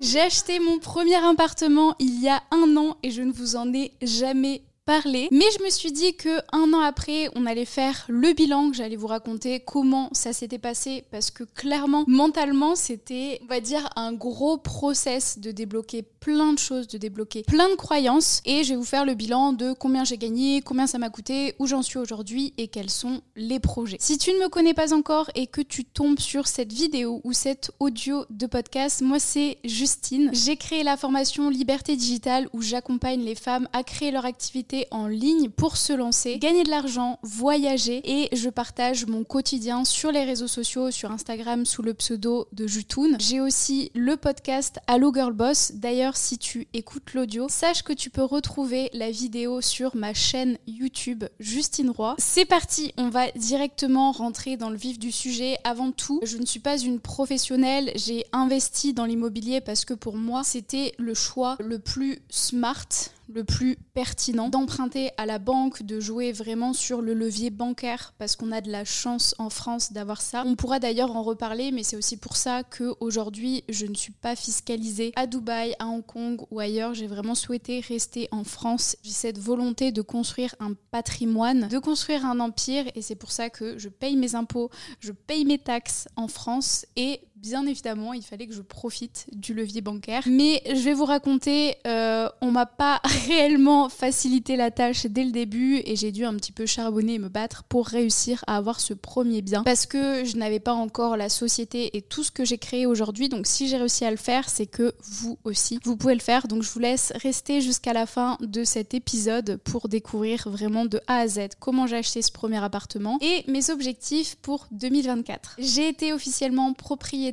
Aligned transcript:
J'ai 0.00 0.20
acheté 0.20 0.60
mon 0.60 0.78
premier 0.78 1.16
appartement 1.16 1.96
il 1.98 2.22
y 2.22 2.28
a 2.28 2.40
un 2.52 2.76
an 2.76 2.96
et 3.02 3.10
je 3.10 3.20
ne 3.20 3.32
vous 3.32 3.56
en 3.56 3.74
ai 3.74 3.90
jamais 4.00 4.62
parler. 4.88 5.28
Mais 5.30 5.44
je 5.58 5.62
me 5.62 5.68
suis 5.68 5.92
dit 5.92 6.16
que 6.16 6.38
un 6.50 6.72
an 6.72 6.80
après, 6.80 7.28
on 7.34 7.44
allait 7.44 7.66
faire 7.66 8.06
le 8.08 8.32
bilan, 8.32 8.70
que 8.70 8.76
j'allais 8.76 8.96
vous 8.96 9.06
raconter 9.06 9.60
comment 9.60 10.08
ça 10.12 10.32
s'était 10.32 10.58
passé 10.58 11.04
parce 11.10 11.30
que 11.30 11.44
clairement, 11.44 12.04
mentalement, 12.06 12.74
c'était, 12.74 13.38
on 13.42 13.46
va 13.48 13.60
dire, 13.60 13.90
un 13.96 14.14
gros 14.14 14.56
process 14.56 15.40
de 15.40 15.52
débloquer 15.52 16.02
plein 16.02 16.54
de 16.54 16.58
choses, 16.58 16.88
de 16.88 16.96
débloquer 16.96 17.42
plein 17.42 17.68
de 17.68 17.74
croyances. 17.74 18.40
Et 18.46 18.64
je 18.64 18.70
vais 18.70 18.76
vous 18.76 18.84
faire 18.84 19.04
le 19.04 19.12
bilan 19.12 19.52
de 19.52 19.74
combien 19.74 20.04
j'ai 20.04 20.16
gagné, 20.16 20.62
combien 20.62 20.86
ça 20.86 20.96
m'a 20.96 21.10
coûté, 21.10 21.54
où 21.58 21.66
j'en 21.66 21.82
suis 21.82 21.98
aujourd'hui 21.98 22.54
et 22.56 22.68
quels 22.68 22.88
sont 22.88 23.20
les 23.36 23.60
projets. 23.60 23.98
Si 24.00 24.16
tu 24.16 24.32
ne 24.32 24.38
me 24.38 24.48
connais 24.48 24.74
pas 24.74 24.94
encore 24.94 25.30
et 25.34 25.48
que 25.48 25.60
tu 25.60 25.84
tombes 25.84 26.18
sur 26.18 26.46
cette 26.48 26.72
vidéo 26.72 27.20
ou 27.24 27.34
cet 27.34 27.72
audio 27.78 28.24
de 28.30 28.46
podcast, 28.46 29.02
moi 29.02 29.18
c'est 29.18 29.58
Justine. 29.64 30.30
J'ai 30.32 30.56
créé 30.56 30.82
la 30.82 30.96
formation 30.96 31.50
Liberté 31.50 31.94
Digitale 31.94 32.48
où 32.54 32.62
j'accompagne 32.62 33.20
les 33.20 33.34
femmes 33.34 33.68
à 33.74 33.82
créer 33.82 34.10
leur 34.12 34.24
activité 34.24 34.77
en 34.90 35.06
ligne 35.06 35.48
pour 35.48 35.76
se 35.76 35.92
lancer, 35.92 36.38
gagner 36.38 36.62
de 36.62 36.70
l'argent, 36.70 37.18
voyager 37.22 38.00
et 38.04 38.34
je 38.34 38.48
partage 38.48 39.06
mon 39.06 39.24
quotidien 39.24 39.84
sur 39.84 40.12
les 40.12 40.24
réseaux 40.24 40.48
sociaux, 40.48 40.90
sur 40.90 41.10
Instagram 41.10 41.64
sous 41.64 41.82
le 41.82 41.94
pseudo 41.94 42.46
de 42.52 42.66
Jutoun. 42.66 43.16
J'ai 43.18 43.40
aussi 43.40 43.90
le 43.94 44.16
podcast 44.16 44.78
Allo 44.86 45.12
Girl 45.12 45.32
Boss. 45.32 45.72
D'ailleurs, 45.74 46.16
si 46.16 46.38
tu 46.38 46.68
écoutes 46.74 47.14
l'audio, 47.14 47.48
sache 47.48 47.82
que 47.82 47.92
tu 47.92 48.10
peux 48.10 48.22
retrouver 48.22 48.90
la 48.92 49.10
vidéo 49.10 49.60
sur 49.60 49.96
ma 49.96 50.14
chaîne 50.14 50.58
YouTube 50.66 51.24
Justine 51.40 51.90
Roy. 51.90 52.14
C'est 52.18 52.44
parti, 52.44 52.92
on 52.96 53.08
va 53.08 53.30
directement 53.32 54.12
rentrer 54.12 54.56
dans 54.56 54.70
le 54.70 54.76
vif 54.76 54.98
du 54.98 55.12
sujet. 55.12 55.58
Avant 55.64 55.92
tout, 55.92 56.20
je 56.22 56.38
ne 56.38 56.46
suis 56.46 56.60
pas 56.60 56.78
une 56.78 57.00
professionnelle, 57.00 57.90
j'ai 57.94 58.24
investi 58.32 58.92
dans 58.92 59.04
l'immobilier 59.04 59.60
parce 59.60 59.84
que 59.84 59.94
pour 59.94 60.16
moi, 60.16 60.44
c'était 60.44 60.94
le 60.98 61.14
choix 61.14 61.56
le 61.60 61.78
plus 61.78 62.20
smart 62.28 62.86
le 63.28 63.44
plus 63.44 63.76
pertinent 63.94 64.48
d'emprunter 64.48 65.10
à 65.16 65.26
la 65.26 65.38
banque, 65.38 65.82
de 65.82 66.00
jouer 66.00 66.32
vraiment 66.32 66.72
sur 66.72 67.02
le 67.02 67.14
levier 67.14 67.50
bancaire 67.50 68.14
parce 68.18 68.36
qu'on 68.36 68.52
a 68.52 68.60
de 68.60 68.70
la 68.70 68.84
chance 68.84 69.34
en 69.38 69.50
France 69.50 69.92
d'avoir 69.92 70.20
ça. 70.20 70.44
On 70.46 70.56
pourra 70.56 70.78
d'ailleurs 70.78 71.14
en 71.14 71.22
reparler, 71.22 71.70
mais 71.70 71.82
c'est 71.82 71.96
aussi 71.96 72.16
pour 72.16 72.36
ça 72.36 72.62
que 72.62 72.94
aujourd'hui 73.00 73.64
je 73.68 73.86
ne 73.86 73.94
suis 73.94 74.12
pas 74.12 74.34
fiscalisée 74.34 75.12
à 75.16 75.26
Dubaï, 75.26 75.74
à 75.78 75.86
Hong 75.86 76.04
Kong 76.04 76.40
ou 76.50 76.58
ailleurs. 76.58 76.94
J'ai 76.94 77.06
vraiment 77.06 77.34
souhaité 77.34 77.80
rester 77.80 78.28
en 78.30 78.44
France. 78.44 78.96
J'ai 79.02 79.12
cette 79.12 79.38
volonté 79.38 79.92
de 79.92 80.02
construire 80.02 80.54
un 80.60 80.72
patrimoine, 80.90 81.68
de 81.68 81.78
construire 81.78 82.24
un 82.24 82.40
empire 82.40 82.84
et 82.94 83.02
c'est 83.02 83.16
pour 83.16 83.32
ça 83.32 83.50
que 83.50 83.78
je 83.78 83.88
paye 83.88 84.16
mes 84.16 84.34
impôts, 84.34 84.70
je 85.00 85.12
paye 85.12 85.44
mes 85.44 85.58
taxes 85.58 86.08
en 86.16 86.28
France 86.28 86.86
et 86.96 87.20
bien 87.40 87.66
évidemment, 87.66 88.12
il 88.12 88.22
fallait 88.22 88.46
que 88.46 88.54
je 88.54 88.62
profite 88.62 89.26
du 89.32 89.54
levier 89.54 89.80
bancaire. 89.80 90.22
Mais 90.26 90.62
je 90.66 90.80
vais 90.80 90.94
vous 90.94 91.04
raconter, 91.04 91.76
euh, 91.86 92.28
on 92.40 92.50
m'a 92.50 92.66
pas 92.66 93.00
réellement 93.28 93.88
facilité 93.88 94.56
la 94.56 94.70
tâche 94.70 95.06
dès 95.06 95.24
le 95.24 95.30
début 95.30 95.80
et 95.84 95.96
j'ai 95.96 96.12
dû 96.12 96.24
un 96.24 96.34
petit 96.34 96.52
peu 96.52 96.66
charbonner 96.66 97.14
et 97.14 97.18
me 97.18 97.28
battre 97.28 97.64
pour 97.64 97.86
réussir 97.86 98.44
à 98.46 98.56
avoir 98.56 98.80
ce 98.80 98.94
premier 98.94 99.42
bien. 99.42 99.62
Parce 99.62 99.86
que 99.86 100.24
je 100.24 100.36
n'avais 100.36 100.60
pas 100.60 100.72
encore 100.72 101.16
la 101.16 101.28
société 101.28 101.96
et 101.96 102.02
tout 102.02 102.24
ce 102.24 102.30
que 102.30 102.44
j'ai 102.44 102.58
créé 102.58 102.86
aujourd'hui. 102.86 103.28
Donc 103.28 103.46
si 103.46 103.68
j'ai 103.68 103.76
réussi 103.76 104.04
à 104.04 104.10
le 104.10 104.16
faire, 104.16 104.48
c'est 104.48 104.66
que 104.66 104.94
vous 105.02 105.38
aussi, 105.44 105.78
vous 105.84 105.96
pouvez 105.96 106.14
le 106.14 106.20
faire. 106.20 106.48
Donc 106.48 106.62
je 106.62 106.70
vous 106.70 106.80
laisse 106.80 107.12
rester 107.22 107.60
jusqu'à 107.60 107.92
la 107.92 108.06
fin 108.06 108.36
de 108.40 108.64
cet 108.64 108.94
épisode 108.94 109.58
pour 109.64 109.88
découvrir 109.88 110.48
vraiment 110.48 110.86
de 110.86 111.00
A 111.06 111.18
à 111.18 111.28
Z 111.28 111.38
comment 111.60 111.86
j'ai 111.86 111.96
acheté 111.96 112.22
ce 112.22 112.32
premier 112.32 112.62
appartement 112.62 113.18
et 113.20 113.44
mes 113.48 113.70
objectifs 113.70 114.36
pour 114.36 114.66
2024. 114.72 115.56
J'ai 115.58 115.88
été 115.88 116.12
officiellement 116.12 116.72
propriétaire 116.72 117.27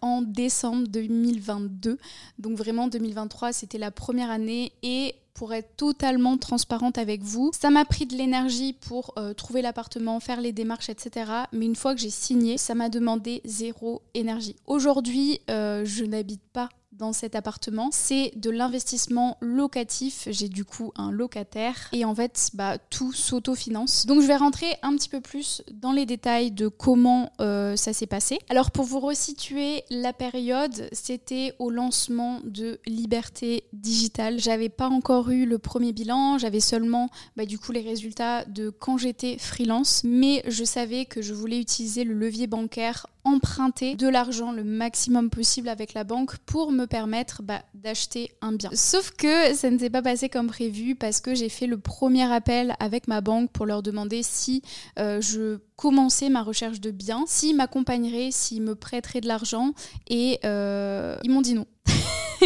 en 0.00 0.22
décembre 0.22 0.88
2022. 0.88 1.98
Donc 2.38 2.56
vraiment 2.56 2.88
2023, 2.88 3.52
c'était 3.52 3.78
la 3.78 3.90
première 3.90 4.30
année 4.30 4.72
et 4.82 5.14
pour 5.34 5.54
être 5.54 5.76
totalement 5.76 6.36
transparente 6.36 6.98
avec 6.98 7.22
vous. 7.22 7.52
Ça 7.54 7.70
m'a 7.70 7.84
pris 7.84 8.06
de 8.06 8.16
l'énergie 8.16 8.72
pour 8.72 9.14
euh, 9.16 9.34
trouver 9.34 9.62
l'appartement, 9.62 10.18
faire 10.18 10.40
les 10.40 10.52
démarches, 10.52 10.88
etc. 10.88 11.30
Mais 11.52 11.66
une 11.66 11.76
fois 11.76 11.94
que 11.94 12.00
j'ai 12.00 12.10
signé, 12.10 12.58
ça 12.58 12.74
m'a 12.74 12.88
demandé 12.88 13.40
zéro 13.44 14.02
énergie. 14.14 14.56
Aujourd'hui, 14.66 15.40
euh, 15.48 15.84
je 15.84 16.04
n'habite 16.04 16.42
pas 16.52 16.68
dans 16.98 17.12
cet 17.12 17.34
appartement, 17.36 17.90
c'est 17.92 18.32
de 18.36 18.50
l'investissement 18.50 19.38
locatif. 19.40 20.28
J'ai 20.30 20.48
du 20.48 20.64
coup 20.64 20.92
un 20.96 21.12
locataire 21.12 21.88
et 21.92 22.04
en 22.04 22.14
fait, 22.14 22.50
bah, 22.54 22.76
tout 22.78 23.12
s'autofinance. 23.12 24.06
Donc 24.06 24.20
je 24.20 24.26
vais 24.26 24.36
rentrer 24.36 24.66
un 24.82 24.94
petit 24.96 25.08
peu 25.08 25.20
plus 25.20 25.62
dans 25.72 25.92
les 25.92 26.06
détails 26.06 26.50
de 26.50 26.68
comment 26.68 27.32
euh, 27.40 27.76
ça 27.76 27.92
s'est 27.92 28.06
passé. 28.06 28.38
Alors 28.48 28.70
pour 28.70 28.84
vous 28.84 29.00
resituer 29.00 29.84
la 29.90 30.12
période, 30.12 30.88
c'était 30.92 31.54
au 31.58 31.70
lancement 31.70 32.40
de 32.44 32.80
Liberté 32.86 33.64
Digitale. 33.72 34.40
J'avais 34.40 34.68
pas 34.68 34.88
encore 34.88 35.30
eu 35.30 35.46
le 35.46 35.58
premier 35.58 35.92
bilan, 35.92 36.38
j'avais 36.38 36.60
seulement 36.60 37.08
bah, 37.36 37.46
du 37.46 37.58
coup 37.58 37.72
les 37.72 37.80
résultats 37.80 38.44
de 38.44 38.70
quand 38.70 38.98
j'étais 38.98 39.38
freelance, 39.38 40.02
mais 40.04 40.42
je 40.48 40.64
savais 40.64 41.04
que 41.04 41.22
je 41.22 41.32
voulais 41.32 41.60
utiliser 41.60 42.02
le 42.04 42.14
levier 42.14 42.48
bancaire 42.48 43.06
emprunter 43.28 43.94
de 43.94 44.08
l'argent 44.08 44.52
le 44.52 44.64
maximum 44.64 45.30
possible 45.30 45.68
avec 45.68 45.94
la 45.94 46.04
banque 46.04 46.36
pour 46.38 46.72
me 46.72 46.86
permettre 46.86 47.42
bah, 47.42 47.62
d'acheter 47.74 48.32
un 48.40 48.52
bien. 48.52 48.70
Sauf 48.72 49.10
que 49.12 49.54
ça 49.54 49.70
ne 49.70 49.78
s'est 49.78 49.90
pas 49.90 50.02
passé 50.02 50.28
comme 50.28 50.48
prévu 50.48 50.94
parce 50.94 51.20
que 51.20 51.34
j'ai 51.34 51.48
fait 51.48 51.66
le 51.66 51.78
premier 51.78 52.30
appel 52.32 52.74
avec 52.80 53.08
ma 53.08 53.20
banque 53.20 53.50
pour 53.50 53.66
leur 53.66 53.82
demander 53.82 54.22
si 54.22 54.62
euh, 54.98 55.20
je 55.20 55.58
commençais 55.76 56.28
ma 56.28 56.42
recherche 56.42 56.80
de 56.80 56.90
biens, 56.90 57.24
s'ils 57.26 57.56
m'accompagneraient, 57.56 58.30
s'ils 58.32 58.62
me 58.62 58.74
prêteraient 58.74 59.20
de 59.20 59.28
l'argent 59.28 59.72
et 60.08 60.40
euh, 60.44 61.16
ils 61.22 61.30
m'ont 61.30 61.42
dit 61.42 61.54
non. 61.54 61.66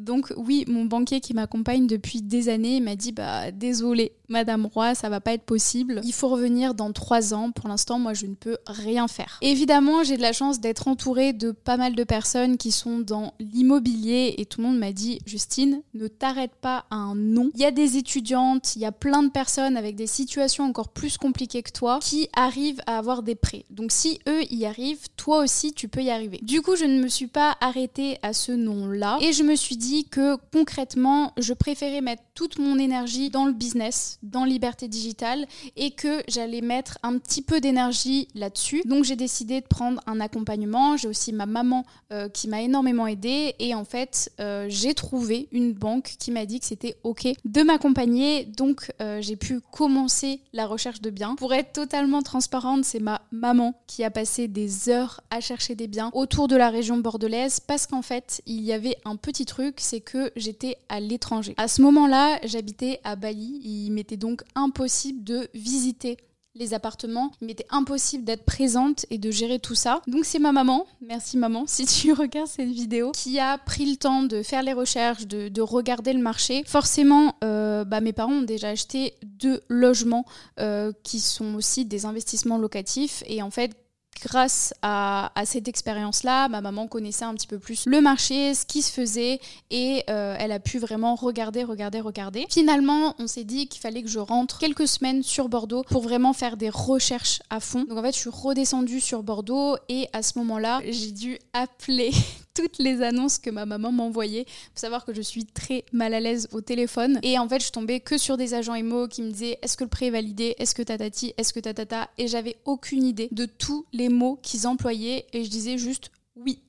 Donc 0.00 0.32
oui, 0.36 0.64
mon 0.68 0.84
banquier 0.84 1.20
qui 1.20 1.34
m'accompagne 1.34 1.86
depuis 1.86 2.22
des 2.22 2.48
années 2.48 2.80
m'a 2.80 2.96
dit 2.96 3.12
bah 3.12 3.50
désolé 3.50 4.12
Madame 4.30 4.66
Roy, 4.66 4.94
ça 4.94 5.08
va 5.08 5.20
pas 5.20 5.32
être 5.32 5.42
possible. 5.42 6.00
Il 6.04 6.12
faut 6.12 6.28
revenir 6.28 6.74
dans 6.74 6.92
trois 6.92 7.34
ans. 7.34 7.50
Pour 7.50 7.68
l'instant, 7.68 7.98
moi, 7.98 8.14
je 8.14 8.26
ne 8.26 8.34
peux 8.34 8.58
rien 8.66 9.08
faire. 9.08 9.38
Évidemment, 9.42 10.04
j'ai 10.04 10.16
de 10.16 10.22
la 10.22 10.32
chance 10.32 10.60
d'être 10.60 10.86
entourée 10.86 11.32
de 11.32 11.50
pas 11.50 11.76
mal 11.76 11.96
de 11.96 12.04
personnes 12.04 12.56
qui 12.56 12.70
sont 12.70 13.00
dans 13.00 13.34
l'immobilier 13.40 14.36
et 14.38 14.46
tout 14.46 14.60
le 14.60 14.68
monde 14.68 14.78
m'a 14.78 14.92
dit 14.92 15.18
Justine, 15.26 15.82
ne 15.94 16.06
t'arrête 16.06 16.54
pas 16.60 16.84
à 16.90 16.96
un 16.96 17.16
non. 17.16 17.50
Il 17.54 17.60
y 17.60 17.64
a 17.64 17.72
des 17.72 17.96
étudiantes, 17.96 18.76
il 18.76 18.82
y 18.82 18.84
a 18.84 18.92
plein 18.92 19.24
de 19.24 19.30
personnes 19.30 19.76
avec 19.76 19.96
des 19.96 20.06
situations 20.06 20.64
encore 20.64 20.90
plus 20.90 21.18
compliquées 21.18 21.64
que 21.64 21.72
toi 21.72 21.98
qui 22.00 22.28
arrivent 22.32 22.82
à 22.86 22.98
avoir 22.98 23.24
des 23.24 23.34
prêts. 23.34 23.64
Donc 23.68 23.90
si 23.90 24.20
eux 24.28 24.44
y 24.52 24.64
arrivent, 24.64 25.08
toi 25.16 25.42
aussi, 25.42 25.72
tu 25.72 25.88
peux 25.88 26.02
y 26.02 26.10
arriver. 26.10 26.38
Du 26.42 26.62
coup, 26.62 26.76
je 26.76 26.84
ne 26.84 27.02
me 27.02 27.08
suis 27.08 27.26
pas 27.26 27.56
arrêtée 27.60 28.18
à 28.22 28.32
ce 28.32 28.52
non-là 28.52 29.18
et 29.20 29.32
je 29.32 29.42
me 29.42 29.56
suis 29.56 29.76
dit 29.76 29.89
que 30.10 30.36
concrètement, 30.52 31.32
je 31.38 31.52
préférais 31.52 32.00
mettre 32.00 32.22
toute 32.34 32.58
mon 32.58 32.78
énergie 32.78 33.30
dans 33.30 33.44
le 33.44 33.52
business, 33.52 34.18
dans 34.22 34.44
Liberté 34.44 34.88
Digitale, 34.88 35.46
et 35.76 35.90
que 35.90 36.22
j'allais 36.28 36.60
mettre 36.60 36.98
un 37.02 37.18
petit 37.18 37.42
peu 37.42 37.60
d'énergie 37.60 38.28
là-dessus. 38.34 38.82
Donc 38.86 39.04
j'ai 39.04 39.16
décidé 39.16 39.60
de 39.60 39.66
prendre 39.66 40.00
un 40.06 40.20
accompagnement. 40.20 40.96
J'ai 40.96 41.08
aussi 41.08 41.32
ma 41.32 41.46
maman 41.46 41.84
euh, 42.12 42.28
qui 42.28 42.48
m'a 42.48 42.62
énormément 42.62 43.06
aidée, 43.06 43.54
et 43.58 43.74
en 43.74 43.84
fait 43.84 44.32
euh, 44.40 44.66
j'ai 44.68 44.94
trouvé 44.94 45.48
une 45.52 45.72
banque 45.72 46.14
qui 46.18 46.30
m'a 46.30 46.46
dit 46.46 46.60
que 46.60 46.66
c'était 46.66 46.96
ok 47.02 47.28
de 47.44 47.62
m'accompagner. 47.62 48.44
Donc 48.44 48.90
euh, 49.00 49.20
j'ai 49.20 49.36
pu 49.36 49.60
commencer 49.60 50.40
la 50.52 50.66
recherche 50.66 51.00
de 51.00 51.10
biens. 51.10 51.34
Pour 51.36 51.52
être 51.52 51.72
totalement 51.72 52.22
transparente, 52.22 52.84
c'est 52.84 53.00
ma 53.00 53.22
maman 53.30 53.74
qui 53.86 54.04
a 54.04 54.10
passé 54.10 54.48
des 54.48 54.88
heures 54.88 55.20
à 55.30 55.40
chercher 55.40 55.74
des 55.74 55.88
biens 55.88 56.10
autour 56.14 56.48
de 56.48 56.56
la 56.56 56.70
région 56.70 56.96
bordelaise 56.98 57.60
parce 57.60 57.86
qu'en 57.86 58.02
fait 58.02 58.42
il 58.46 58.60
y 58.60 58.72
avait 58.72 58.96
un 59.04 59.16
petit 59.16 59.44
truc, 59.44 59.79
c'est 59.80 60.00
que 60.00 60.30
j'étais 60.36 60.76
à 60.88 61.00
l'étranger. 61.00 61.54
À 61.56 61.68
ce 61.68 61.82
moment-là, 61.82 62.38
j'habitais 62.44 63.00
à 63.04 63.16
Bali. 63.16 63.60
Il 63.64 63.90
m'était 63.90 64.16
donc 64.16 64.42
impossible 64.54 65.24
de 65.24 65.48
visiter 65.54 66.16
les 66.54 66.74
appartements. 66.74 67.30
Il 67.40 67.46
m'était 67.46 67.66
impossible 67.70 68.24
d'être 68.24 68.44
présente 68.44 69.06
et 69.10 69.18
de 69.18 69.30
gérer 69.30 69.58
tout 69.58 69.74
ça. 69.74 70.02
Donc 70.06 70.24
c'est 70.24 70.38
ma 70.38 70.52
maman, 70.52 70.86
merci 71.00 71.36
maman, 71.36 71.64
si 71.66 71.86
tu 71.86 72.12
regardes 72.12 72.48
cette 72.48 72.68
vidéo, 72.68 73.12
qui 73.12 73.38
a 73.38 73.58
pris 73.58 73.88
le 73.88 73.96
temps 73.96 74.22
de 74.22 74.42
faire 74.42 74.62
les 74.62 74.72
recherches, 74.72 75.26
de, 75.26 75.60
regarder 75.60 76.12
le 76.12 76.20
marché. 76.20 76.64
Forcément, 76.66 77.36
euh, 77.44 77.84
bah, 77.84 78.00
mes 78.00 78.12
parents 78.12 78.32
ont 78.32 78.42
déjà 78.42 78.70
acheté 78.70 79.14
deux 79.22 79.60
logements 79.68 80.24
euh, 80.58 80.92
qui 81.02 81.20
sont 81.20 81.54
aussi 81.54 81.84
des 81.84 82.06
investissements 82.06 82.58
locatifs. 82.58 83.22
Et 83.26 83.42
en 83.42 83.50
fait, 83.50 83.72
grâce 84.22 84.74
à, 84.82 85.30
cette 85.44 85.68
expérience-là, 85.68 86.48
ma 86.48 86.60
maman 86.60 86.86
connaissait 86.86 87.24
un 87.24 87.34
petit 87.34 87.46
peu 87.46 87.58
plus 87.58 87.86
le 87.86 88.00
marché, 88.00 88.54
ce 88.54 88.66
qui 88.66 88.82
se 88.82 88.92
faisait, 88.92 89.40
et 89.70 90.04
euh, 90.10 90.36
elle 90.38 90.52
a 90.52 90.60
pu 90.60 90.78
vraiment 90.78 91.14
regarder, 91.14 91.64
regarder, 91.64 92.00
regarder. 92.00 92.46
Finalement, 92.50 93.14
on 93.18 93.26
s'est 93.26 93.44
dit 93.44 93.66
qu'il 93.68 93.80
fallait 93.80 94.02
que 94.02 94.08
je 94.08 94.18
rentre 94.18 94.58
quelques 94.58 94.88
semaines 94.88 95.22
sur 95.22 95.48
Bordeaux 95.48 95.82
pour 95.84 96.02
vraiment 96.02 96.32
faire 96.32 96.56
des 96.56 96.70
recherches 96.70 97.40
à 97.50 97.60
fond. 97.60 97.84
Donc 97.84 97.98
en 97.98 98.02
fait, 98.02 98.12
je 98.12 98.18
suis 98.18 98.30
redescendue 98.30 99.00
sur 99.00 99.22
Bordeaux, 99.22 99.76
et 99.88 100.08
à 100.12 100.22
ce 100.22 100.38
moment-là, 100.38 100.80
j'ai 100.84 101.12
dû 101.12 101.38
appeler 101.52 102.12
toutes 102.60 102.78
les 102.78 103.02
annonces 103.02 103.38
que 103.38 103.50
ma 103.50 103.66
maman 103.66 103.92
m'envoyait. 103.92 104.44
Faut 104.46 104.80
savoir 104.80 105.04
que 105.04 105.14
je 105.14 105.22
suis 105.22 105.44
très 105.44 105.84
mal 105.92 106.14
à 106.14 106.20
l'aise 106.20 106.48
au 106.52 106.60
téléphone. 106.60 107.18
Et 107.22 107.38
en 107.38 107.48
fait, 107.48 107.64
je 107.64 107.70
tombais 107.70 108.00
que 108.00 108.18
sur 108.18 108.36
des 108.36 108.54
agents 108.54 108.74
IMO 108.74 109.08
qui 109.08 109.22
me 109.22 109.30
disaient 109.30 109.58
est-ce 109.62 109.76
que 109.76 109.84
le 109.84 109.90
prêt 109.90 110.06
est 110.06 110.10
validé? 110.10 110.54
Est-ce 110.58 110.74
que 110.74 110.82
tatati? 110.82 111.34
Est-ce 111.36 111.52
que 111.52 111.60
tatata? 111.60 112.08
Et 112.18 112.28
j'avais 112.28 112.56
aucune 112.64 113.04
idée 113.04 113.28
de 113.32 113.46
tous 113.46 113.86
les 113.92 114.08
mots 114.08 114.38
qu'ils 114.42 114.66
employaient. 114.66 115.26
Et 115.32 115.44
je 115.44 115.50
disais 115.50 115.78
juste 115.78 116.10
oui. 116.36 116.62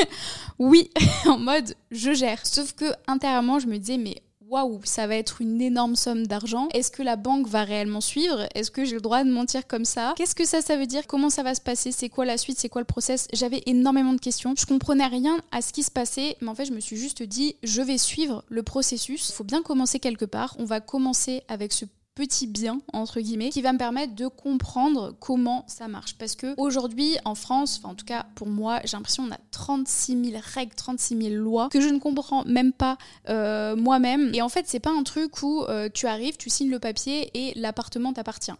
oui, 0.58 0.90
en 1.26 1.38
mode 1.38 1.74
je 1.90 2.12
gère. 2.12 2.46
Sauf 2.46 2.72
que 2.72 2.86
intérieurement, 3.06 3.58
je 3.58 3.66
me 3.66 3.78
disais 3.78 3.98
mais 3.98 4.22
waouh, 4.48 4.80
ça 4.84 5.06
va 5.06 5.16
être 5.16 5.42
une 5.42 5.60
énorme 5.60 5.94
somme 5.94 6.26
d'argent. 6.26 6.68
Est-ce 6.72 6.90
que 6.90 7.02
la 7.02 7.16
banque 7.16 7.46
va 7.46 7.64
réellement 7.64 8.00
suivre? 8.00 8.48
Est-ce 8.54 8.70
que 8.70 8.84
j'ai 8.84 8.94
le 8.94 9.00
droit 9.00 9.22
de 9.22 9.30
mentir 9.30 9.66
comme 9.66 9.84
ça? 9.84 10.14
Qu'est-ce 10.16 10.34
que 10.34 10.46
ça, 10.46 10.62
ça 10.62 10.76
veut 10.76 10.86
dire? 10.86 11.06
Comment 11.06 11.28
ça 11.28 11.42
va 11.42 11.54
se 11.54 11.60
passer? 11.60 11.92
C'est 11.92 12.08
quoi 12.08 12.24
la 12.24 12.38
suite? 12.38 12.58
C'est 12.58 12.68
quoi 12.68 12.80
le 12.80 12.86
process? 12.86 13.28
J'avais 13.32 13.62
énormément 13.66 14.14
de 14.14 14.20
questions. 14.20 14.54
Je 14.56 14.64
comprenais 14.64 15.06
rien 15.06 15.38
à 15.52 15.60
ce 15.60 15.72
qui 15.72 15.82
se 15.82 15.90
passait, 15.90 16.36
mais 16.40 16.48
en 16.48 16.54
fait, 16.54 16.64
je 16.64 16.72
me 16.72 16.80
suis 16.80 16.96
juste 16.96 17.22
dit, 17.22 17.56
je 17.62 17.82
vais 17.82 17.98
suivre 17.98 18.44
le 18.48 18.62
processus. 18.62 19.28
Il 19.28 19.32
faut 19.32 19.44
bien 19.44 19.62
commencer 19.62 20.00
quelque 20.00 20.24
part. 20.24 20.56
On 20.58 20.64
va 20.64 20.80
commencer 20.80 21.42
avec 21.48 21.72
ce 21.72 21.84
petit 22.18 22.48
bien 22.48 22.80
entre 22.92 23.20
guillemets 23.20 23.50
qui 23.50 23.62
va 23.62 23.72
me 23.72 23.78
permettre 23.78 24.16
de 24.16 24.26
comprendre 24.26 25.14
comment 25.20 25.64
ça 25.68 25.86
marche. 25.86 26.16
Parce 26.18 26.34
que 26.34 26.52
aujourd'hui 26.56 27.16
en 27.24 27.36
France 27.36 27.78
enfin 27.78 27.90
en 27.92 27.94
tout 27.94 28.04
cas 28.04 28.26
pour 28.34 28.48
moi 28.48 28.80
j'ai 28.84 28.96
l'impression 28.96 29.24
qu'on 29.24 29.32
a 29.32 29.38
36 29.52 30.30
000 30.32 30.42
règles 30.54 30.74
36 30.74 31.16
000 31.16 31.34
lois 31.36 31.68
que 31.68 31.80
je 31.80 31.88
ne 31.88 32.00
comprends 32.00 32.44
même 32.44 32.72
pas 32.72 32.98
euh, 33.28 33.76
moi-même. 33.76 34.34
Et 34.34 34.42
en 34.42 34.48
fait 34.48 34.64
c'est 34.66 34.80
pas 34.80 34.90
un 34.90 35.04
truc 35.04 35.44
où 35.44 35.62
euh, 35.62 35.88
tu 35.94 36.06
arrives 36.08 36.36
tu 36.36 36.50
signes 36.50 36.70
le 36.70 36.80
papier 36.80 37.30
et 37.34 37.52
l'appartement 37.56 38.12
t'appartient 38.12 38.50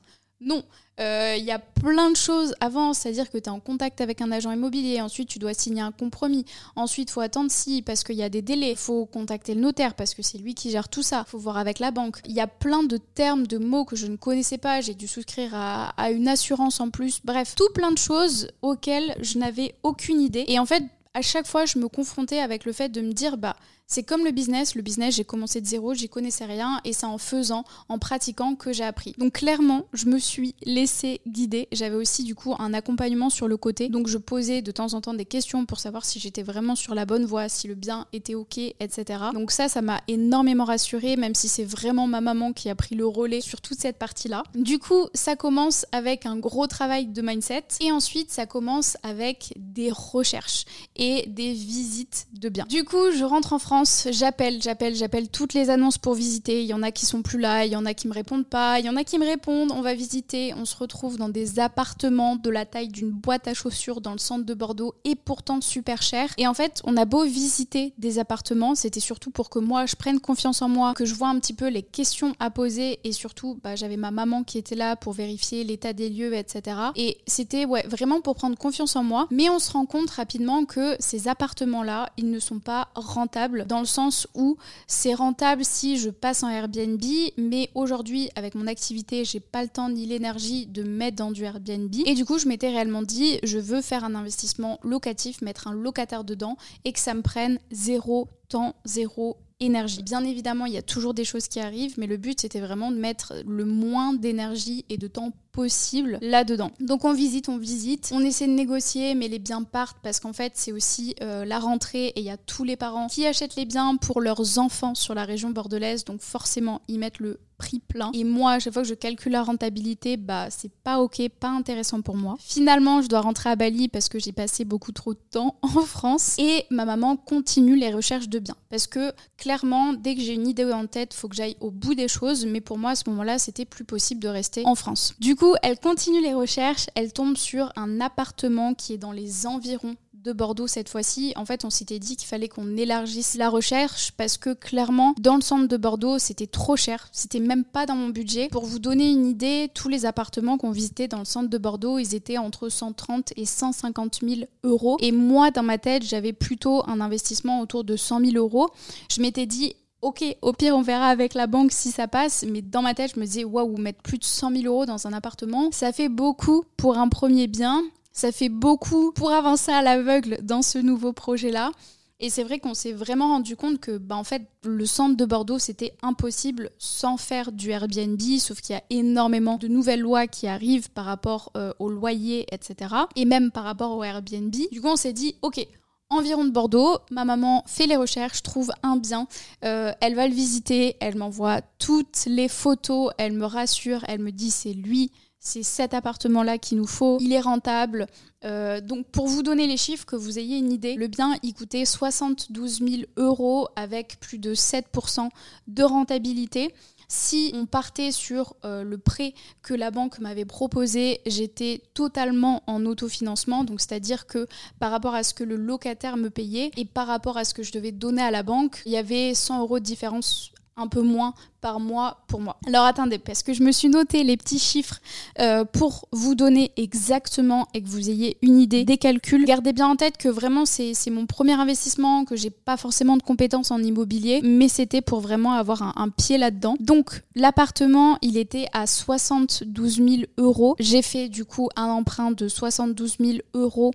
non, 0.40 0.62
il 0.98 1.04
euh, 1.04 1.36
y 1.36 1.50
a 1.50 1.58
plein 1.58 2.10
de 2.10 2.16
choses 2.16 2.54
avant, 2.60 2.92
c'est-à-dire 2.94 3.28
que 3.28 3.38
tu 3.38 3.44
es 3.44 3.48
en 3.48 3.58
contact 3.58 4.00
avec 4.00 4.20
un 4.20 4.30
agent 4.30 4.52
immobilier, 4.52 5.00
ensuite 5.00 5.28
tu 5.28 5.38
dois 5.38 5.52
signer 5.52 5.80
un 5.80 5.90
compromis, 5.90 6.44
ensuite 6.76 7.10
faut 7.10 7.20
attendre 7.20 7.50
si, 7.50 7.82
parce 7.82 8.04
qu'il 8.04 8.16
y 8.16 8.22
a 8.22 8.28
des 8.28 8.42
délais, 8.42 8.76
faut 8.76 9.04
contacter 9.06 9.54
le 9.54 9.60
notaire 9.60 9.94
parce 9.94 10.14
que 10.14 10.22
c'est 10.22 10.38
lui 10.38 10.54
qui 10.54 10.70
gère 10.70 10.88
tout 10.88 11.02
ça, 11.02 11.24
faut 11.24 11.38
voir 11.38 11.56
avec 11.56 11.80
la 11.80 11.90
banque. 11.90 12.18
Il 12.24 12.32
y 12.32 12.40
a 12.40 12.46
plein 12.46 12.84
de 12.84 12.98
termes, 12.98 13.46
de 13.48 13.58
mots 13.58 13.84
que 13.84 13.96
je 13.96 14.06
ne 14.06 14.16
connaissais 14.16 14.58
pas, 14.58 14.80
j'ai 14.80 14.94
dû 14.94 15.08
souscrire 15.08 15.50
à 15.54 16.10
une 16.10 16.28
assurance 16.28 16.80
en 16.80 16.90
plus, 16.90 17.20
bref, 17.24 17.54
tout 17.56 17.70
plein 17.74 17.90
de 17.90 17.98
choses 17.98 18.48
auxquelles 18.62 19.16
je 19.20 19.38
n'avais 19.38 19.74
aucune 19.82 20.20
idée. 20.20 20.44
Et 20.46 20.58
en 20.58 20.66
fait, 20.66 20.84
à 21.14 21.22
chaque 21.22 21.46
fois, 21.46 21.64
je 21.64 21.78
me 21.78 21.88
confrontais 21.88 22.38
avec 22.38 22.64
le 22.64 22.72
fait 22.72 22.88
de 22.90 23.00
me 23.00 23.12
dire, 23.12 23.38
bah, 23.38 23.56
c'est 23.88 24.02
comme 24.02 24.24
le 24.24 24.30
business. 24.30 24.74
Le 24.74 24.82
business, 24.82 25.16
j'ai 25.16 25.24
commencé 25.24 25.60
de 25.62 25.66
zéro, 25.66 25.94
j'y 25.94 26.08
connaissais 26.08 26.44
rien 26.44 26.80
et 26.84 26.92
c'est 26.92 27.06
en 27.06 27.16
faisant, 27.16 27.64
en 27.88 27.98
pratiquant 27.98 28.54
que 28.54 28.72
j'ai 28.72 28.84
appris. 28.84 29.14
Donc 29.16 29.32
clairement, 29.32 29.86
je 29.94 30.06
me 30.06 30.18
suis 30.18 30.54
laissée 30.62 31.22
guider. 31.26 31.68
J'avais 31.72 31.96
aussi 31.96 32.22
du 32.22 32.34
coup 32.34 32.54
un 32.58 32.74
accompagnement 32.74 33.30
sur 33.30 33.48
le 33.48 33.56
côté. 33.56 33.88
Donc 33.88 34.06
je 34.06 34.18
posais 34.18 34.60
de 34.60 34.70
temps 34.70 34.92
en 34.92 35.00
temps 35.00 35.14
des 35.14 35.24
questions 35.24 35.64
pour 35.64 35.80
savoir 35.80 36.04
si 36.04 36.20
j'étais 36.20 36.42
vraiment 36.42 36.76
sur 36.76 36.94
la 36.94 37.06
bonne 37.06 37.24
voie, 37.24 37.48
si 37.48 37.66
le 37.66 37.74
bien 37.74 38.06
était 38.12 38.34
ok, 38.34 38.58
etc. 38.58 39.04
Donc 39.32 39.50
ça, 39.50 39.68
ça 39.68 39.80
m'a 39.80 40.02
énormément 40.06 40.64
rassurée, 40.64 41.16
même 41.16 41.34
si 41.34 41.48
c'est 41.48 41.64
vraiment 41.64 42.06
ma 42.06 42.20
maman 42.20 42.52
qui 42.52 42.68
a 42.68 42.74
pris 42.74 42.94
le 42.94 43.06
relais 43.06 43.40
sur 43.40 43.62
toute 43.62 43.80
cette 43.80 43.96
partie-là. 43.96 44.42
Du 44.54 44.78
coup, 44.78 45.06
ça 45.14 45.34
commence 45.34 45.86
avec 45.92 46.26
un 46.26 46.36
gros 46.36 46.66
travail 46.66 47.06
de 47.06 47.22
mindset 47.22 47.64
et 47.80 47.90
ensuite 47.90 48.30
ça 48.30 48.44
commence 48.44 48.98
avec 49.02 49.54
des 49.56 49.90
recherches 49.90 50.66
et 50.96 51.24
des 51.26 51.54
visites 51.54 52.26
de 52.34 52.50
biens. 52.50 52.66
Du 52.68 52.84
coup, 52.84 53.12
je 53.16 53.24
rentre 53.24 53.54
en 53.54 53.58
France 53.58 53.77
j'appelle, 53.84 54.62
j'appelle, 54.62 54.94
j'appelle 54.94 55.28
toutes 55.28 55.54
les 55.54 55.70
annonces 55.70 55.98
pour 55.98 56.14
visiter. 56.14 56.62
Il 56.62 56.66
y 56.66 56.74
en 56.74 56.82
a 56.82 56.90
qui 56.90 57.06
sont 57.06 57.22
plus 57.22 57.38
là, 57.38 57.64
il 57.64 57.72
y 57.72 57.76
en 57.76 57.86
a 57.86 57.94
qui 57.94 58.08
me 58.08 58.14
répondent 58.14 58.46
pas, 58.46 58.78
il 58.78 58.86
y 58.86 58.88
en 58.88 58.96
a 58.96 59.04
qui 59.04 59.18
me 59.18 59.26
répondent, 59.26 59.72
on 59.72 59.80
va 59.80 59.94
visiter. 59.94 60.54
On 60.56 60.64
se 60.64 60.76
retrouve 60.76 61.16
dans 61.16 61.28
des 61.28 61.60
appartements 61.60 62.36
de 62.36 62.50
la 62.50 62.64
taille 62.64 62.88
d'une 62.88 63.10
boîte 63.10 63.48
à 63.48 63.54
chaussures 63.54 64.00
dans 64.00 64.12
le 64.12 64.18
centre 64.18 64.44
de 64.44 64.54
Bordeaux 64.54 64.94
et 65.04 65.14
pourtant 65.14 65.60
super 65.60 66.02
cher. 66.02 66.32
Et 66.38 66.46
en 66.46 66.54
fait, 66.54 66.80
on 66.84 66.96
a 66.96 67.04
beau 67.04 67.24
visiter 67.24 67.92
des 67.98 68.18
appartements, 68.18 68.74
c'était 68.74 69.00
surtout 69.00 69.30
pour 69.30 69.50
que 69.50 69.58
moi 69.58 69.86
je 69.86 69.96
prenne 69.96 70.20
confiance 70.20 70.62
en 70.62 70.68
moi, 70.68 70.94
que 70.94 71.04
je 71.04 71.14
vois 71.14 71.28
un 71.28 71.38
petit 71.38 71.54
peu 71.54 71.68
les 71.68 71.82
questions 71.82 72.34
à 72.38 72.50
poser 72.50 73.00
et 73.04 73.12
surtout, 73.12 73.58
bah, 73.62 73.76
j'avais 73.76 73.96
ma 73.96 74.10
maman 74.10 74.44
qui 74.44 74.58
était 74.58 74.74
là 74.74 74.96
pour 74.96 75.12
vérifier 75.12 75.64
l'état 75.64 75.92
des 75.92 76.08
lieux, 76.08 76.34
etc. 76.34 76.76
Et 76.96 77.18
c'était 77.26 77.64
ouais, 77.64 77.86
vraiment 77.86 78.20
pour 78.20 78.34
prendre 78.34 78.56
confiance 78.56 78.96
en 78.96 79.02
moi. 79.02 79.26
Mais 79.30 79.48
on 79.48 79.58
se 79.58 79.72
rend 79.72 79.86
compte 79.86 80.10
rapidement 80.10 80.64
que 80.64 80.96
ces 80.98 81.28
appartements-là, 81.28 82.10
ils 82.16 82.30
ne 82.30 82.38
sont 82.38 82.58
pas 82.58 82.88
rentables 82.94 83.66
dans 83.68 83.80
le 83.80 83.86
sens 83.86 84.26
où 84.34 84.56
c'est 84.86 85.14
rentable 85.14 85.64
si 85.64 85.96
je 85.98 86.10
passe 86.10 86.42
en 86.42 86.48
Airbnb, 86.48 87.04
mais 87.36 87.70
aujourd'hui, 87.74 88.30
avec 88.34 88.54
mon 88.54 88.66
activité, 88.66 89.24
j'ai 89.24 89.40
pas 89.40 89.62
le 89.62 89.68
temps 89.68 89.90
ni 89.90 90.06
l'énergie 90.06 90.66
de 90.66 90.82
mettre 90.82 91.16
dans 91.16 91.30
du 91.30 91.44
Airbnb. 91.44 91.94
Et 92.04 92.14
du 92.14 92.24
coup, 92.24 92.38
je 92.38 92.48
m'étais 92.48 92.70
réellement 92.70 93.02
dit, 93.02 93.38
je 93.44 93.58
veux 93.58 93.82
faire 93.82 94.04
un 94.04 94.14
investissement 94.14 94.80
locatif, 94.82 95.42
mettre 95.42 95.68
un 95.68 95.74
locataire 95.74 96.24
dedans 96.24 96.56
et 96.84 96.92
que 96.92 96.98
ça 96.98 97.14
me 97.14 97.22
prenne 97.22 97.58
zéro 97.70 98.28
temps, 98.48 98.74
zéro 98.84 99.36
énergie. 99.60 100.02
Bien 100.02 100.24
évidemment, 100.24 100.66
il 100.66 100.72
y 100.72 100.78
a 100.78 100.82
toujours 100.82 101.14
des 101.14 101.24
choses 101.24 101.48
qui 101.48 101.60
arrivent, 101.60 101.94
mais 101.98 102.06
le 102.06 102.16
but 102.16 102.40
c'était 102.40 102.60
vraiment 102.60 102.90
de 102.90 102.96
mettre 102.96 103.34
le 103.46 103.64
moins 103.64 104.14
d'énergie 104.14 104.84
et 104.88 104.96
de 104.96 105.08
temps 105.08 105.32
possible 105.58 106.18
là-dedans. 106.22 106.70
Donc 106.78 107.04
on 107.04 107.12
visite, 107.12 107.48
on 107.48 107.58
visite, 107.58 108.12
on 108.14 108.20
essaie 108.20 108.46
de 108.46 108.52
négocier, 108.52 109.16
mais 109.16 109.26
les 109.26 109.40
biens 109.40 109.64
partent 109.64 109.96
parce 110.04 110.20
qu'en 110.20 110.32
fait 110.32 110.52
c'est 110.54 110.70
aussi 110.70 111.16
euh, 111.20 111.44
la 111.44 111.58
rentrée 111.58 112.06
et 112.14 112.20
il 112.20 112.24
y 112.24 112.30
a 112.30 112.36
tous 112.36 112.62
les 112.62 112.76
parents 112.76 113.08
qui 113.08 113.26
achètent 113.26 113.56
les 113.56 113.64
biens 113.64 113.96
pour 113.96 114.20
leurs 114.20 114.60
enfants 114.60 114.94
sur 114.94 115.16
la 115.16 115.24
région 115.24 115.50
bordelaise, 115.50 116.04
donc 116.04 116.20
forcément 116.20 116.80
ils 116.86 117.00
mettent 117.00 117.18
le 117.18 117.40
prix 117.58 117.80
plein. 117.80 118.10
Et 118.14 118.24
moi, 118.24 118.52
à 118.52 118.58
chaque 118.60 118.72
fois 118.72 118.82
que 118.82 118.88
je 118.88 118.94
calcule 118.94 119.32
la 119.32 119.42
rentabilité, 119.42 120.16
bah 120.16 120.46
c'est 120.48 120.70
pas 120.70 121.00
ok, 121.00 121.20
pas 121.40 121.48
intéressant 121.48 122.00
pour 122.00 122.16
moi. 122.16 122.36
Finalement, 122.38 123.02
je 123.02 123.08
dois 123.08 123.20
rentrer 123.20 123.50
à 123.50 123.56
Bali 123.56 123.88
parce 123.88 124.08
que 124.08 124.18
j'ai 124.18 124.32
passé 124.32 124.64
beaucoup 124.64 124.92
trop 124.92 125.12
de 125.12 125.18
temps 125.30 125.56
en 125.62 125.82
France 125.82 126.36
et 126.38 126.64
ma 126.70 126.84
maman 126.84 127.16
continue 127.16 127.76
les 127.76 127.92
recherches 127.92 128.28
de 128.28 128.38
biens 128.38 128.56
parce 128.70 128.86
que 128.86 129.12
clairement, 129.36 129.92
dès 129.92 130.14
que 130.14 130.20
j'ai 130.20 130.34
une 130.34 130.46
idée 130.46 130.64
en 130.72 130.86
tête, 130.86 131.12
faut 131.14 131.28
que 131.28 131.34
j'aille 131.34 131.56
au 131.60 131.70
bout 131.70 131.94
des 131.94 132.08
choses. 132.08 132.46
Mais 132.46 132.60
pour 132.60 132.78
moi, 132.78 132.90
à 132.90 132.94
ce 132.94 133.04
moment-là, 133.10 133.38
c'était 133.38 133.64
plus 133.64 133.84
possible 133.84 134.20
de 134.20 134.28
rester 134.28 134.62
en 134.64 134.74
France. 134.74 135.14
Du 135.18 135.34
coup, 135.34 135.47
elle 135.62 135.78
continue 135.78 136.20
les 136.20 136.34
recherches. 136.34 136.86
Elle 136.94 137.12
tombe 137.12 137.36
sur 137.36 137.72
un 137.76 138.00
appartement 138.00 138.74
qui 138.74 138.94
est 138.94 138.98
dans 138.98 139.12
les 139.12 139.46
environs 139.46 139.96
de 140.22 140.32
Bordeaux 140.32 140.66
cette 140.66 140.88
fois-ci, 140.88 141.32
en 141.36 141.44
fait, 141.44 141.64
on 141.64 141.70
s'était 141.70 141.98
dit 141.98 142.16
qu'il 142.16 142.28
fallait 142.28 142.48
qu'on 142.48 142.76
élargisse 142.76 143.36
la 143.36 143.48
recherche 143.48 144.12
parce 144.12 144.36
que 144.36 144.52
clairement, 144.52 145.14
dans 145.18 145.36
le 145.36 145.40
centre 145.40 145.68
de 145.68 145.76
Bordeaux, 145.76 146.18
c'était 146.18 146.46
trop 146.46 146.76
cher. 146.76 147.08
C'était 147.12 147.40
même 147.40 147.64
pas 147.64 147.86
dans 147.86 147.94
mon 147.94 148.08
budget. 148.08 148.48
Pour 148.48 148.64
vous 148.64 148.78
donner 148.78 149.10
une 149.10 149.26
idée, 149.26 149.70
tous 149.74 149.88
les 149.88 150.06
appartements 150.06 150.58
qu'on 150.58 150.70
visitait 150.70 151.08
dans 151.08 151.20
le 151.20 151.24
centre 151.24 151.48
de 151.48 151.58
Bordeaux, 151.58 151.98
ils 151.98 152.14
étaient 152.14 152.38
entre 152.38 152.68
130 152.68 153.32
et 153.36 153.46
150 153.46 154.20
000 154.22 154.40
euros. 154.64 154.96
Et 155.00 155.12
moi, 155.12 155.50
dans 155.50 155.62
ma 155.62 155.78
tête, 155.78 156.04
j'avais 156.04 156.32
plutôt 156.32 156.82
un 156.88 157.00
investissement 157.00 157.60
autour 157.60 157.84
de 157.84 157.96
100 157.96 158.20
000 158.20 158.36
euros. 158.36 158.68
Je 159.10 159.22
m'étais 159.22 159.46
dit, 159.46 159.76
Ok, 160.00 160.24
au 160.42 160.52
pire, 160.52 160.76
on 160.76 160.82
verra 160.82 161.08
avec 161.08 161.34
la 161.34 161.48
banque 161.48 161.72
si 161.72 161.90
ça 161.90 162.06
passe, 162.06 162.44
mais 162.48 162.62
dans 162.62 162.82
ma 162.82 162.94
tête, 162.94 163.14
je 163.14 163.20
me 163.20 163.24
disais, 163.24 163.42
waouh, 163.42 163.76
mettre 163.78 164.00
plus 164.00 164.18
de 164.18 164.24
100 164.24 164.52
000 164.52 164.64
euros 164.64 164.86
dans 164.86 165.08
un 165.08 165.12
appartement, 165.12 165.70
ça 165.72 165.92
fait 165.92 166.08
beaucoup 166.08 166.64
pour 166.76 166.98
un 166.98 167.08
premier 167.08 167.48
bien. 167.48 167.82
Ça 168.12 168.30
fait 168.30 168.48
beaucoup 168.48 169.12
pour 169.12 169.32
avancer 169.32 169.72
à 169.72 169.82
l'aveugle 169.82 170.38
dans 170.42 170.62
ce 170.62 170.78
nouveau 170.78 171.12
projet-là. 171.12 171.72
Et 172.20 172.30
c'est 172.30 172.42
vrai 172.42 172.58
qu'on 172.58 172.74
s'est 172.74 172.92
vraiment 172.92 173.28
rendu 173.28 173.54
compte 173.54 173.78
que, 173.78 173.96
bah, 173.96 174.16
en 174.16 174.24
fait, 174.24 174.42
le 174.64 174.86
centre 174.86 175.16
de 175.16 175.24
Bordeaux, 175.24 175.58
c'était 175.58 175.94
impossible 176.02 176.70
sans 176.78 177.16
faire 177.16 177.52
du 177.52 177.70
Airbnb, 177.70 178.20
sauf 178.38 178.60
qu'il 178.60 178.74
y 178.74 178.78
a 178.78 178.82
énormément 178.90 179.56
de 179.56 179.68
nouvelles 179.68 180.00
lois 180.00 180.26
qui 180.26 180.48
arrivent 180.48 180.90
par 180.90 181.04
rapport 181.04 181.52
euh, 181.56 181.72
au 181.78 181.88
loyer, 181.88 182.46
etc. 182.52 182.94
Et 183.14 183.24
même 183.24 183.52
par 183.52 183.62
rapport 183.62 183.96
au 183.96 184.02
Airbnb. 184.02 184.54
Du 184.72 184.80
coup, 184.80 184.88
on 184.88 184.96
s'est 184.96 185.12
dit, 185.12 185.36
ok, 185.42 185.64
environ 186.10 186.44
de 186.44 186.50
Bordeaux, 186.50 186.98
ma 187.10 187.24
maman 187.24 187.64
fait 187.66 187.86
les 187.86 187.96
recherches, 187.96 188.42
trouve 188.42 188.70
un 188.82 188.96
bien, 188.96 189.26
euh, 189.64 189.92
elle 190.00 190.14
va 190.14 190.26
le 190.26 190.34
visiter, 190.34 190.96
elle 191.00 191.16
m'envoie 191.16 191.60
toutes 191.78 192.24
les 192.26 192.48
photos, 192.48 193.12
elle 193.18 193.32
me 193.32 193.44
rassure, 193.44 194.04
elle 194.08 194.20
me 194.20 194.32
dit 194.32 194.50
c'est 194.50 194.72
lui 194.72 195.10
c'est 195.40 195.62
cet 195.62 195.94
appartement-là 195.94 196.58
qu'il 196.58 196.78
nous 196.78 196.86
faut, 196.86 197.18
il 197.20 197.32
est 197.32 197.40
rentable. 197.40 198.06
Euh, 198.44 198.80
donc 198.80 199.06
pour 199.06 199.26
vous 199.26 199.42
donner 199.42 199.66
les 199.66 199.76
chiffres, 199.76 200.06
que 200.06 200.16
vous 200.16 200.38
ayez 200.38 200.58
une 200.58 200.72
idée, 200.72 200.94
le 200.94 201.08
bien 201.08 201.36
il 201.42 201.54
coûtait 201.54 201.84
72 201.84 202.78
000 202.78 203.02
euros 203.16 203.68
avec 203.76 204.18
plus 204.20 204.38
de 204.38 204.54
7% 204.54 205.28
de 205.66 205.82
rentabilité. 205.82 206.74
Si 207.10 207.52
on 207.54 207.64
partait 207.64 208.12
sur 208.12 208.54
euh, 208.66 208.84
le 208.84 208.98
prêt 208.98 209.32
que 209.62 209.72
la 209.72 209.90
banque 209.90 210.18
m'avait 210.18 210.44
proposé, 210.44 211.20
j'étais 211.24 211.80
totalement 211.94 212.62
en 212.66 212.84
autofinancement, 212.84 213.64
donc 213.64 213.80
c'est-à-dire 213.80 214.26
que 214.26 214.46
par 214.78 214.90
rapport 214.90 215.14
à 215.14 215.22
ce 215.22 215.32
que 215.32 215.42
le 215.42 215.56
locataire 215.56 216.18
me 216.18 216.28
payait 216.28 216.70
et 216.76 216.84
par 216.84 217.06
rapport 217.06 217.38
à 217.38 217.44
ce 217.44 217.54
que 217.54 217.62
je 217.62 217.72
devais 217.72 217.92
donner 217.92 218.20
à 218.20 218.30
la 218.30 218.42
banque, 218.42 218.82
il 218.84 218.92
y 218.92 218.98
avait 218.98 219.34
100 219.34 219.60
euros 219.60 219.78
de 219.78 219.84
différence 219.84 220.52
un 220.78 220.86
peu 220.86 221.02
moins 221.02 221.34
par 221.60 221.80
mois 221.80 222.18
pour 222.28 222.40
moi. 222.40 222.56
Alors 222.66 222.84
attendez, 222.84 223.18
parce 223.18 223.42
que 223.42 223.52
je 223.52 223.62
me 223.62 223.72
suis 223.72 223.88
noté 223.88 224.22
les 224.22 224.36
petits 224.36 224.58
chiffres 224.58 225.00
euh, 225.40 225.64
pour 225.64 226.08
vous 226.12 226.34
donner 226.34 226.72
exactement 226.76 227.66
et 227.74 227.82
que 227.82 227.88
vous 227.88 228.08
ayez 228.10 228.38
une 228.42 228.60
idée 228.60 228.84
des 228.84 228.96
calculs. 228.96 229.44
Gardez 229.44 229.72
bien 229.72 229.88
en 229.88 229.96
tête 229.96 230.16
que 230.16 230.28
vraiment 230.28 230.64
c'est 230.64 230.94
mon 231.10 231.26
premier 231.26 231.54
investissement, 231.54 232.24
que 232.24 232.36
j'ai 232.36 232.50
pas 232.50 232.76
forcément 232.76 233.16
de 233.16 233.22
compétences 233.22 233.70
en 233.70 233.82
immobilier, 233.82 234.40
mais 234.42 234.68
c'était 234.68 235.02
pour 235.02 235.20
vraiment 235.20 235.52
avoir 235.52 235.82
un, 235.82 235.92
un 235.96 236.08
pied 236.08 236.38
là-dedans. 236.38 236.76
Donc 236.80 237.22
l'appartement, 237.34 238.18
il 238.22 238.36
était 238.36 238.68
à 238.72 238.86
72 238.86 239.96
000 239.96 240.08
euros. 240.38 240.76
J'ai 240.78 241.02
fait 241.02 241.28
du 241.28 241.44
coup 241.44 241.68
un 241.76 241.86
emprunt 241.86 242.30
de 242.30 242.48
72 242.48 243.16
000 243.20 243.38
euros 243.54 243.92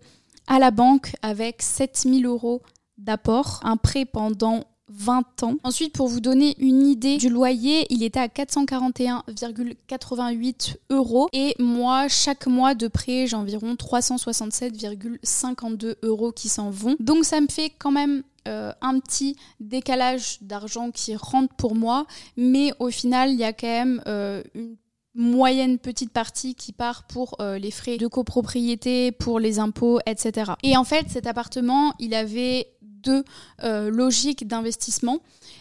à 0.48 0.60
la 0.60 0.72
banque 0.72 1.16
avec 1.22 1.62
7 1.62 2.06
000 2.06 2.32
euros 2.32 2.62
d'apport, 2.98 3.60
un 3.64 3.78
prêt 3.78 4.06
pendant 4.06 4.64
20 4.96 5.44
ans. 5.44 5.56
Ensuite, 5.64 5.94
pour 5.94 6.08
vous 6.08 6.20
donner 6.20 6.56
une 6.60 6.86
idée 6.88 7.18
du 7.18 7.30
loyer, 7.30 7.86
il 7.90 8.04
était 8.04 8.20
à 8.20 8.28
441,88 8.28 10.76
euros 10.90 11.30
et 11.34 11.56
moi, 11.60 12.08
chaque 12.08 12.48
mois 12.48 12.74
de 12.76 12.88
prêt, 12.88 13.28
j'ai 13.28 13.36
environ 13.36 13.74
367,52 13.74 15.96
euros 16.04 16.32
qui 16.32 16.48
s'en 16.50 16.70
vont. 16.70 16.96
Donc 17.00 17.26
ça 17.26 17.42
me 17.42 17.48
fait 17.50 17.70
quand 17.70 17.92
même 17.92 18.24
euh, 18.48 18.72
un 18.82 19.00
petit 19.00 19.36
décalage 19.60 20.38
d'argent 20.42 20.92
qui 20.92 21.16
rentre 21.16 21.54
pour 21.56 21.76
moi, 21.76 22.06
mais 22.36 22.74
au 22.80 22.90
final, 22.90 23.32
il 23.32 23.40
y 23.40 23.44
a 23.44 23.54
quand 23.54 23.68
même 23.68 24.02
euh, 24.06 24.42
une 24.54 24.76
moyenne 25.16 25.78
petite 25.78 26.12
partie 26.12 26.56
qui 26.56 26.74
part 26.74 27.04
pour 27.04 27.36
euh, 27.40 27.58
les 27.58 27.72
frais 27.72 27.98
de 27.98 28.08
copropriété, 28.08 29.12
pour 29.12 29.40
les 29.40 29.60
impôts, 29.60 30.00
etc. 30.06 30.54
Et 30.64 30.76
en 30.76 30.84
fait, 30.84 31.06
cet 31.10 31.28
appartement, 31.28 31.94
il 32.00 32.14
avait 32.14 32.68
deux 33.04 33.24
logiques 33.62 34.48
d'investissement. 34.48 35.20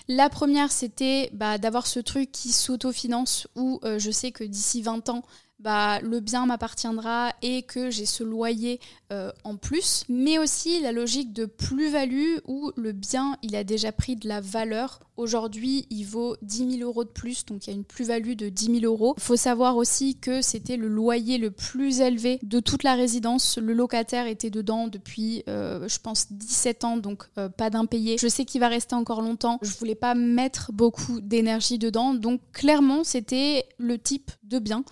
La 0.08 0.28
première, 0.28 0.72
c'était 0.72 1.30
bah, 1.32 1.58
d'avoir 1.58 1.86
ce 1.86 2.00
truc 2.00 2.32
qui 2.32 2.52
s'autofinance 2.52 3.46
où 3.56 3.80
je 3.84 4.10
sais 4.10 4.32
que 4.32 4.44
d'ici 4.44 4.82
20 4.82 5.08
ans, 5.08 5.22
bah, 5.62 6.00
le 6.00 6.18
bien 6.18 6.44
m'appartiendra 6.46 7.32
et 7.40 7.62
que 7.62 7.88
j'ai 7.88 8.06
ce 8.06 8.24
loyer 8.24 8.80
euh, 9.12 9.30
en 9.44 9.56
plus, 9.56 10.04
mais 10.08 10.38
aussi 10.38 10.80
la 10.80 10.90
logique 10.90 11.34
de 11.34 11.44
plus-value 11.44 12.38
où 12.46 12.72
le 12.76 12.92
bien 12.92 13.36
il 13.42 13.54
a 13.56 13.62
déjà 13.62 13.92
pris 13.92 14.16
de 14.16 14.26
la 14.26 14.40
valeur. 14.40 15.00
Aujourd'hui, 15.18 15.86
il 15.90 16.04
vaut 16.04 16.34
10 16.40 16.78
000 16.78 16.88
euros 16.88 17.04
de 17.04 17.10
plus, 17.10 17.44
donc 17.44 17.66
il 17.66 17.70
y 17.70 17.72
a 17.74 17.76
une 17.76 17.84
plus-value 17.84 18.32
de 18.32 18.48
10 18.48 18.80
000 18.80 18.90
euros. 18.90 19.12
Il 19.18 19.22
faut 19.22 19.36
savoir 19.36 19.76
aussi 19.76 20.16
que 20.16 20.40
c'était 20.40 20.78
le 20.78 20.88
loyer 20.88 21.36
le 21.36 21.50
plus 21.50 22.00
élevé 22.00 22.38
de 22.42 22.58
toute 22.58 22.84
la 22.84 22.94
résidence. 22.94 23.58
Le 23.58 23.74
locataire 23.74 24.26
était 24.26 24.48
dedans 24.48 24.88
depuis, 24.88 25.42
euh, 25.46 25.86
je 25.88 25.98
pense, 25.98 26.32
17 26.32 26.84
ans, 26.84 26.96
donc 26.96 27.24
euh, 27.36 27.50
pas 27.50 27.68
d'impayé. 27.68 28.16
Je 28.18 28.28
sais 28.28 28.46
qu'il 28.46 28.62
va 28.62 28.68
rester 28.68 28.94
encore 28.94 29.20
longtemps. 29.20 29.58
Je 29.60 29.76
voulais 29.76 29.94
pas 29.94 30.14
mettre 30.14 30.72
beaucoup 30.72 31.20
d'énergie 31.20 31.78
dedans, 31.78 32.14
donc 32.14 32.40
clairement, 32.52 33.04
c'était 33.04 33.66
le 33.76 33.98
type 33.98 34.30
de 34.44 34.58
bien 34.58 34.84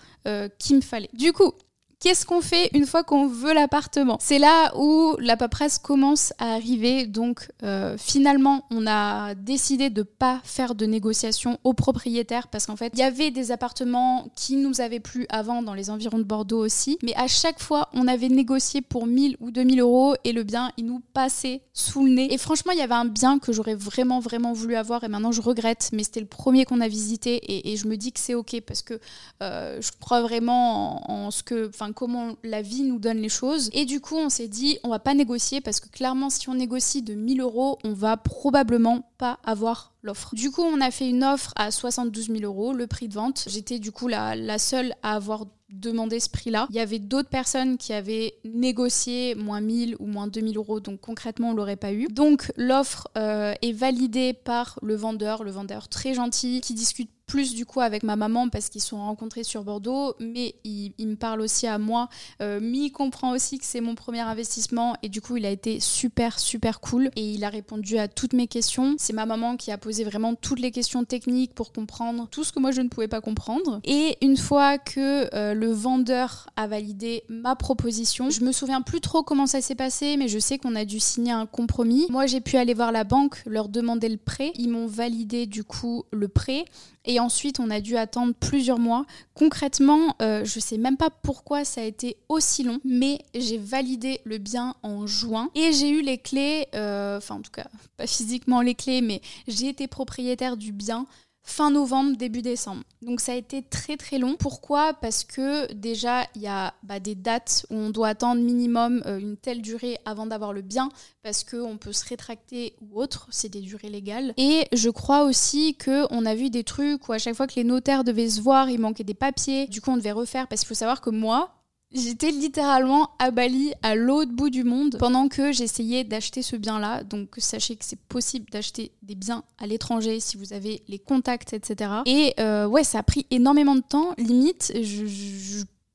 qu'il 0.59 0.77
me 0.77 0.83
fallait. 0.83 1.09
Du 1.15 1.33
coup, 1.33 1.55
Qu'est-ce 2.01 2.25
qu'on 2.25 2.41
fait 2.41 2.71
une 2.73 2.87
fois 2.87 3.05
qu'on 3.05 3.27
veut 3.27 3.53
l'appartement? 3.53 4.17
C'est 4.21 4.39
là 4.39 4.73
où 4.75 5.17
la 5.19 5.37
paperasse 5.37 5.79
commence 5.79 6.33
à 6.39 6.55
arriver. 6.55 7.07
Donc 7.07 7.51
euh, 7.63 7.95
finalement, 7.99 8.65
on 8.71 8.87
a 8.87 9.35
décidé 9.35 9.91
de 9.91 10.03
pas 10.03 10.41
faire 10.43 10.75
de 10.75 10.87
négociation 10.87 11.59
au 11.63 11.75
propriétaire 11.75 12.49
parce 12.49 12.65
qu'en 12.65 12.77
fait, 12.77 12.91
il 12.95 13.01
y 13.01 13.03
avait 13.03 13.31
des 13.31 13.53
appartements 13.53 14.29
qui 14.35 14.57
nous 14.57 14.81
avaient 14.81 14.99
plu 14.99 15.27
avant 15.29 15.63
dans 15.63 15.75
les 15.75 15.91
environs 15.91 16.17
de 16.17 16.25
Bordeaux 16.25 16.65
aussi. 16.65 16.99
Mais 17.03 17.15
à 17.17 17.27
chaque 17.27 17.61
fois, 17.61 17.91
on 17.93 18.09
avait 18.09 18.31
négocié 18.31 18.81
pour 18.81 19.07
1000 19.07 19.37
ou 19.41 19.51
2000 19.51 19.81
euros 19.81 20.15
et 20.25 20.33
le 20.33 20.43
bien, 20.43 20.73
il 20.79 20.87
nous 20.87 21.03
passait 21.13 21.61
sous 21.75 22.07
le 22.07 22.13
nez. 22.13 22.33
Et 22.33 22.39
franchement, 22.39 22.73
il 22.73 22.79
y 22.79 22.83
avait 22.83 22.95
un 22.95 23.05
bien 23.05 23.39
que 23.39 23.53
j'aurais 23.53 23.75
vraiment, 23.75 24.21
vraiment 24.21 24.55
voulu 24.55 24.75
avoir 24.75 25.05
et 25.05 25.09
maintenant 25.09 25.33
je 25.33 25.43
regrette. 25.43 25.91
Mais 25.93 26.03
c'était 26.05 26.21
le 26.21 26.27
premier 26.27 26.65
qu'on 26.65 26.81
a 26.81 26.89
visité 26.89 27.69
et, 27.69 27.77
je 27.77 27.87
me 27.87 27.99
dis 27.99 28.11
que 28.13 28.21
c'est 28.21 28.35
ok 28.35 28.63
parce 28.67 28.81
que 28.81 28.99
euh, 29.43 29.83
je 29.83 29.91
crois 30.01 30.23
vraiment 30.23 31.11
en, 31.11 31.31
ce 31.31 31.43
que, 31.43 31.71
comment 31.93 32.37
la 32.43 32.63
vie 32.63 32.83
nous 32.83 32.99
donne 32.99 33.19
les 33.19 33.29
choses. 33.29 33.71
Et 33.73 33.85
du 33.85 34.01
coup, 34.01 34.17
on 34.17 34.29
s'est 34.29 34.49
dit, 34.49 34.79
on 34.85 34.89
va 34.89 34.99
pas 34.99 35.15
négocier 35.15 35.61
parce 35.61 35.81
que 35.81 35.89
clairement, 35.89 36.31
si 36.31 36.49
on 36.49 36.55
négocie 36.55 37.03
de 37.03 37.15
1000 37.15 37.41
euros, 37.41 37.79
on 37.85 37.93
va 37.93 38.17
probablement 38.17 39.11
pas 39.19 39.39
avoir 39.45 39.93
l'offre. 40.03 40.35
Du 40.35 40.51
coup, 40.51 40.63
on 40.63 40.81
a 40.81 40.91
fait 40.91 41.09
une 41.09 41.25
offre 41.25 41.53
à 41.57 41.71
72 41.71 42.29
000 42.29 42.41
euros, 42.43 42.73
le 42.73 42.87
prix 42.87 43.09
de 43.09 43.15
vente. 43.15 43.45
J'étais 43.47 43.79
du 43.79 43.93
coup 43.93 44.09
la, 44.09 44.59
seule 44.59 44.95
à 45.03 45.15
avoir 45.15 45.45
demandé 45.69 46.19
ce 46.19 46.29
prix-là. 46.29 46.67
Il 46.71 46.77
y 46.77 46.81
avait 46.81 46.99
d'autres 46.99 47.29
personnes 47.29 47.79
qui 47.79 47.93
avaient 47.93 48.35
négocié 48.45 49.35
moins 49.35 49.61
1000 49.61 49.97
ou 50.01 50.07
moins 50.07 50.27
2000 50.27 50.57
euros, 50.57 50.81
donc 50.81 51.01
concrètement, 51.01 51.51
on 51.51 51.55
l'aurait 51.55 51.77
pas 51.77 51.93
eu. 51.93 52.09
Donc 52.09 52.51
l'offre 52.57 53.09
euh, 53.17 53.55
est 53.63 53.73
validée 53.73 54.33
par 54.33 54.79
le 54.83 54.97
vendeur, 54.97 55.45
le 55.45 55.51
vendeur 55.51 55.89
très 55.89 56.15
gentil, 56.15 56.61
qui 56.61 56.75
discute 56.75 57.11
plus 57.31 57.55
du 57.55 57.65
coup 57.65 57.81
avec 57.81 58.03
ma 58.03 58.17
maman 58.17 58.49
parce 58.49 58.69
qu'ils 58.69 58.81
sont 58.81 58.99
rencontrés 58.99 59.45
sur 59.45 59.63
Bordeaux, 59.63 60.15
mais 60.19 60.57
il, 60.65 60.93
me 60.99 61.15
parle 61.15 61.41
aussi 61.41 61.69
à 61.69 61.79
moi. 61.79 62.09
Euh, 62.43 62.59
Mi 62.61 62.91
comprend 62.91 63.31
aussi 63.31 63.61
que 63.61 63.65
c'est 63.65 63.81
mon 63.81 63.95
premier 63.95 64.19
investissement 64.19 64.97
et 65.05 65.09
du 65.09 65.21
coup 65.21 65.37
il 65.37 65.47
a 65.47 65.51
été 65.51 65.79
super 65.79 66.41
super 66.41 66.81
cool 66.81 67.09
et 67.15 67.31
il 67.31 67.45
a 67.45 67.49
répondu 67.49 67.99
à 67.99 68.09
toutes 68.09 68.33
mes 68.33 68.49
questions. 68.49 68.97
C'est 68.99 69.13
ma 69.13 69.27
maman 69.27 69.57
qui 69.57 69.71
a 69.71 69.79
posé 69.79 70.03
vraiment 70.03 70.35
toutes 70.35 70.59
les 70.59 70.73
questions 70.73 71.05
techniques 71.05 71.55
pour 71.55 71.73
comprendre 71.73 72.27
tout 72.29 72.43
ce 72.43 72.51
que 72.51 72.59
moi 72.59 72.73
je 72.73 72.81
ne 72.81 72.89
pouvais 72.89 73.07
pas 73.07 73.21
comprendre. 73.21 73.81
Et 73.85 74.19
une 74.23 74.37
fois 74.37 74.79
que 74.79 75.33
euh, 75.33 75.55
le 75.55 75.71
vendeur 75.71 76.49
a 76.57 76.67
validé 76.67 77.23
ma 77.29 77.55
proposition, 77.55 78.31
je 78.31 78.43
me 78.43 78.51
souviens 78.51 78.83
plus 78.83 79.01
trop 79.01 79.23
comment 79.23 79.47
ça 79.47 79.61
s'est 79.61 79.77
passé, 79.77 80.17
mais 80.17 80.27
je 80.27 80.41
sais 80.41 80.59
qu'on 80.59 80.75
a 80.75 80.85
dû 80.85 80.99
signer 80.99 81.33
un 81.33 81.47
compromis. 81.47 82.09
Moi 82.11 82.27
j'ai 82.27 82.41
pu 82.41 82.57
aller 82.57 82.75
voir 82.75 82.91
la 82.91 83.05
banque, 83.05 83.41
leur 83.47 83.69
demander 83.69 84.09
le 84.09 84.17
prêt. 84.17 84.51
Ils 84.57 84.69
m'ont 84.69 84.89
validé 84.89 85.47
du 85.47 85.63
coup 85.63 86.03
le 86.11 86.27
prêt 86.27 86.65
et 87.05 87.20
ensuite, 87.23 87.61
on 87.61 87.71
a 87.71 87.81
dû 87.81 87.97
attendre 87.97 88.35
plusieurs 88.39 88.79
mois. 88.79 89.05
Concrètement, 89.35 90.17
euh, 90.23 90.45
je 90.45 90.61
sais 90.61 90.79
même 90.79 90.97
pas 90.97 91.11
pourquoi 91.11 91.65
ça 91.65 91.81
a 91.81 91.85
été 91.85 92.17
aussi 92.29 92.63
long, 92.63 92.79
mais 92.85 93.19
j'ai 93.35 93.59
validé 93.59 94.21
le 94.25 94.39
bien 94.39 94.75
en 94.83 95.07
juin 95.07 95.51
et 95.55 95.73
j'ai 95.73 95.91
eu 95.91 96.03
les 96.03 96.19
clés, 96.19 96.69
euh, 96.75 97.19
enfin 97.19 97.37
en 97.37 97.41
tout 97.41 97.51
cas, 97.51 97.69
pas 97.97 98.07
physiquement 98.07 98.61
les 98.61 98.75
clés, 98.75 99.01
mais 99.01 99.21
j'ai 99.49 99.69
été 99.69 99.87
propriétaire 99.87 100.57
du 100.57 100.73
bien 100.73 101.07
fin 101.43 101.71
novembre, 101.71 102.17
début 102.17 102.43
décembre. 102.43 102.83
Donc 103.03 103.21
ça 103.21 103.33
a 103.33 103.35
été 103.35 103.63
très 103.63 103.97
très 103.97 104.19
long. 104.19 104.37
Pourquoi? 104.37 104.95
Parce 104.95 105.25
que 105.25 105.73
déjà, 105.73 106.27
il 106.35 106.43
y 106.43 106.47
a 106.47 106.75
bah, 106.83 107.01
des 107.01 107.15
dates 107.15 107.67
où 107.71 107.75
on 107.75 107.91
doit 107.91 108.09
attendre 108.09 108.41
minimum 108.41 109.03
euh, 109.07 109.19
une 109.19 109.37
telle 109.37 109.63
durée 109.63 109.99
avant 110.05 110.27
d'avoir 110.27 110.53
le 110.53 110.63
bien, 110.63 110.91
parce 111.23 111.45
qu'on 111.45 111.77
peut 111.77 111.93
se 111.93 112.09
rétracter 112.09 112.75
ou 112.81 113.01
autre, 113.01 113.27
c'est 113.31 113.49
des 113.49 113.61
durées 113.61 113.89
légales. 113.89 114.35
Et 114.37 114.67
je 114.73 114.91
crois 114.91 115.25
aussi 115.25 115.77
qu'on 115.77 116.27
a 116.27 116.35
vu 116.35 116.51
des 116.51 116.65
trucs 116.65 117.09
où 117.09 117.13
à 117.13 117.19
chaque 117.19 117.35
fois 117.35 117.47
que 117.47 117.57
les 117.57 117.65
notaires 117.65 118.05
devaient 118.05 118.31
se 118.31 118.41
voir, 118.41 118.69
il 118.71 118.81
manquait 118.81 119.05
des 119.05 119.15
papiers, 119.15 119.67
du 119.67 119.81
coup 119.81 119.91
on 119.91 119.97
devait 119.97 120.13
refaire, 120.13 120.47
parce 120.47 120.61
qu'il 120.61 120.69
faut 120.69 120.75
savoir 120.75 121.01
que 121.01 121.11
moi, 121.11 121.60
J'étais 121.93 122.31
littéralement 122.31 123.11
à 123.19 123.33
Bali, 123.33 123.73
à 123.83 123.97
l'autre 123.97 124.31
bout 124.31 124.49
du 124.49 124.63
monde, 124.63 124.97
pendant 124.99 125.27
que 125.27 125.51
j'essayais 125.51 126.05
d'acheter 126.05 126.41
ce 126.41 126.55
bien-là. 126.55 127.03
Donc 127.03 127.35
sachez 127.39 127.75
que 127.75 127.85
c'est 127.85 127.99
possible 127.99 128.49
d'acheter 128.51 128.93
des 129.03 129.17
biens 129.17 129.43
à 129.59 129.67
l'étranger 129.67 130.21
si 130.21 130.37
vous 130.37 130.53
avez 130.53 130.83
les 130.87 131.01
contacts, 131.01 131.53
etc. 131.53 131.91
Et 132.07 132.35
euh, 132.39 132.67
ouais, 132.67 132.85
ça 132.85 133.01
a 133.01 133.03
pris 133.03 133.27
énormément 133.33 133.75
de 133.75 133.81
temps. 133.81 134.15
Limite, 134.19 134.73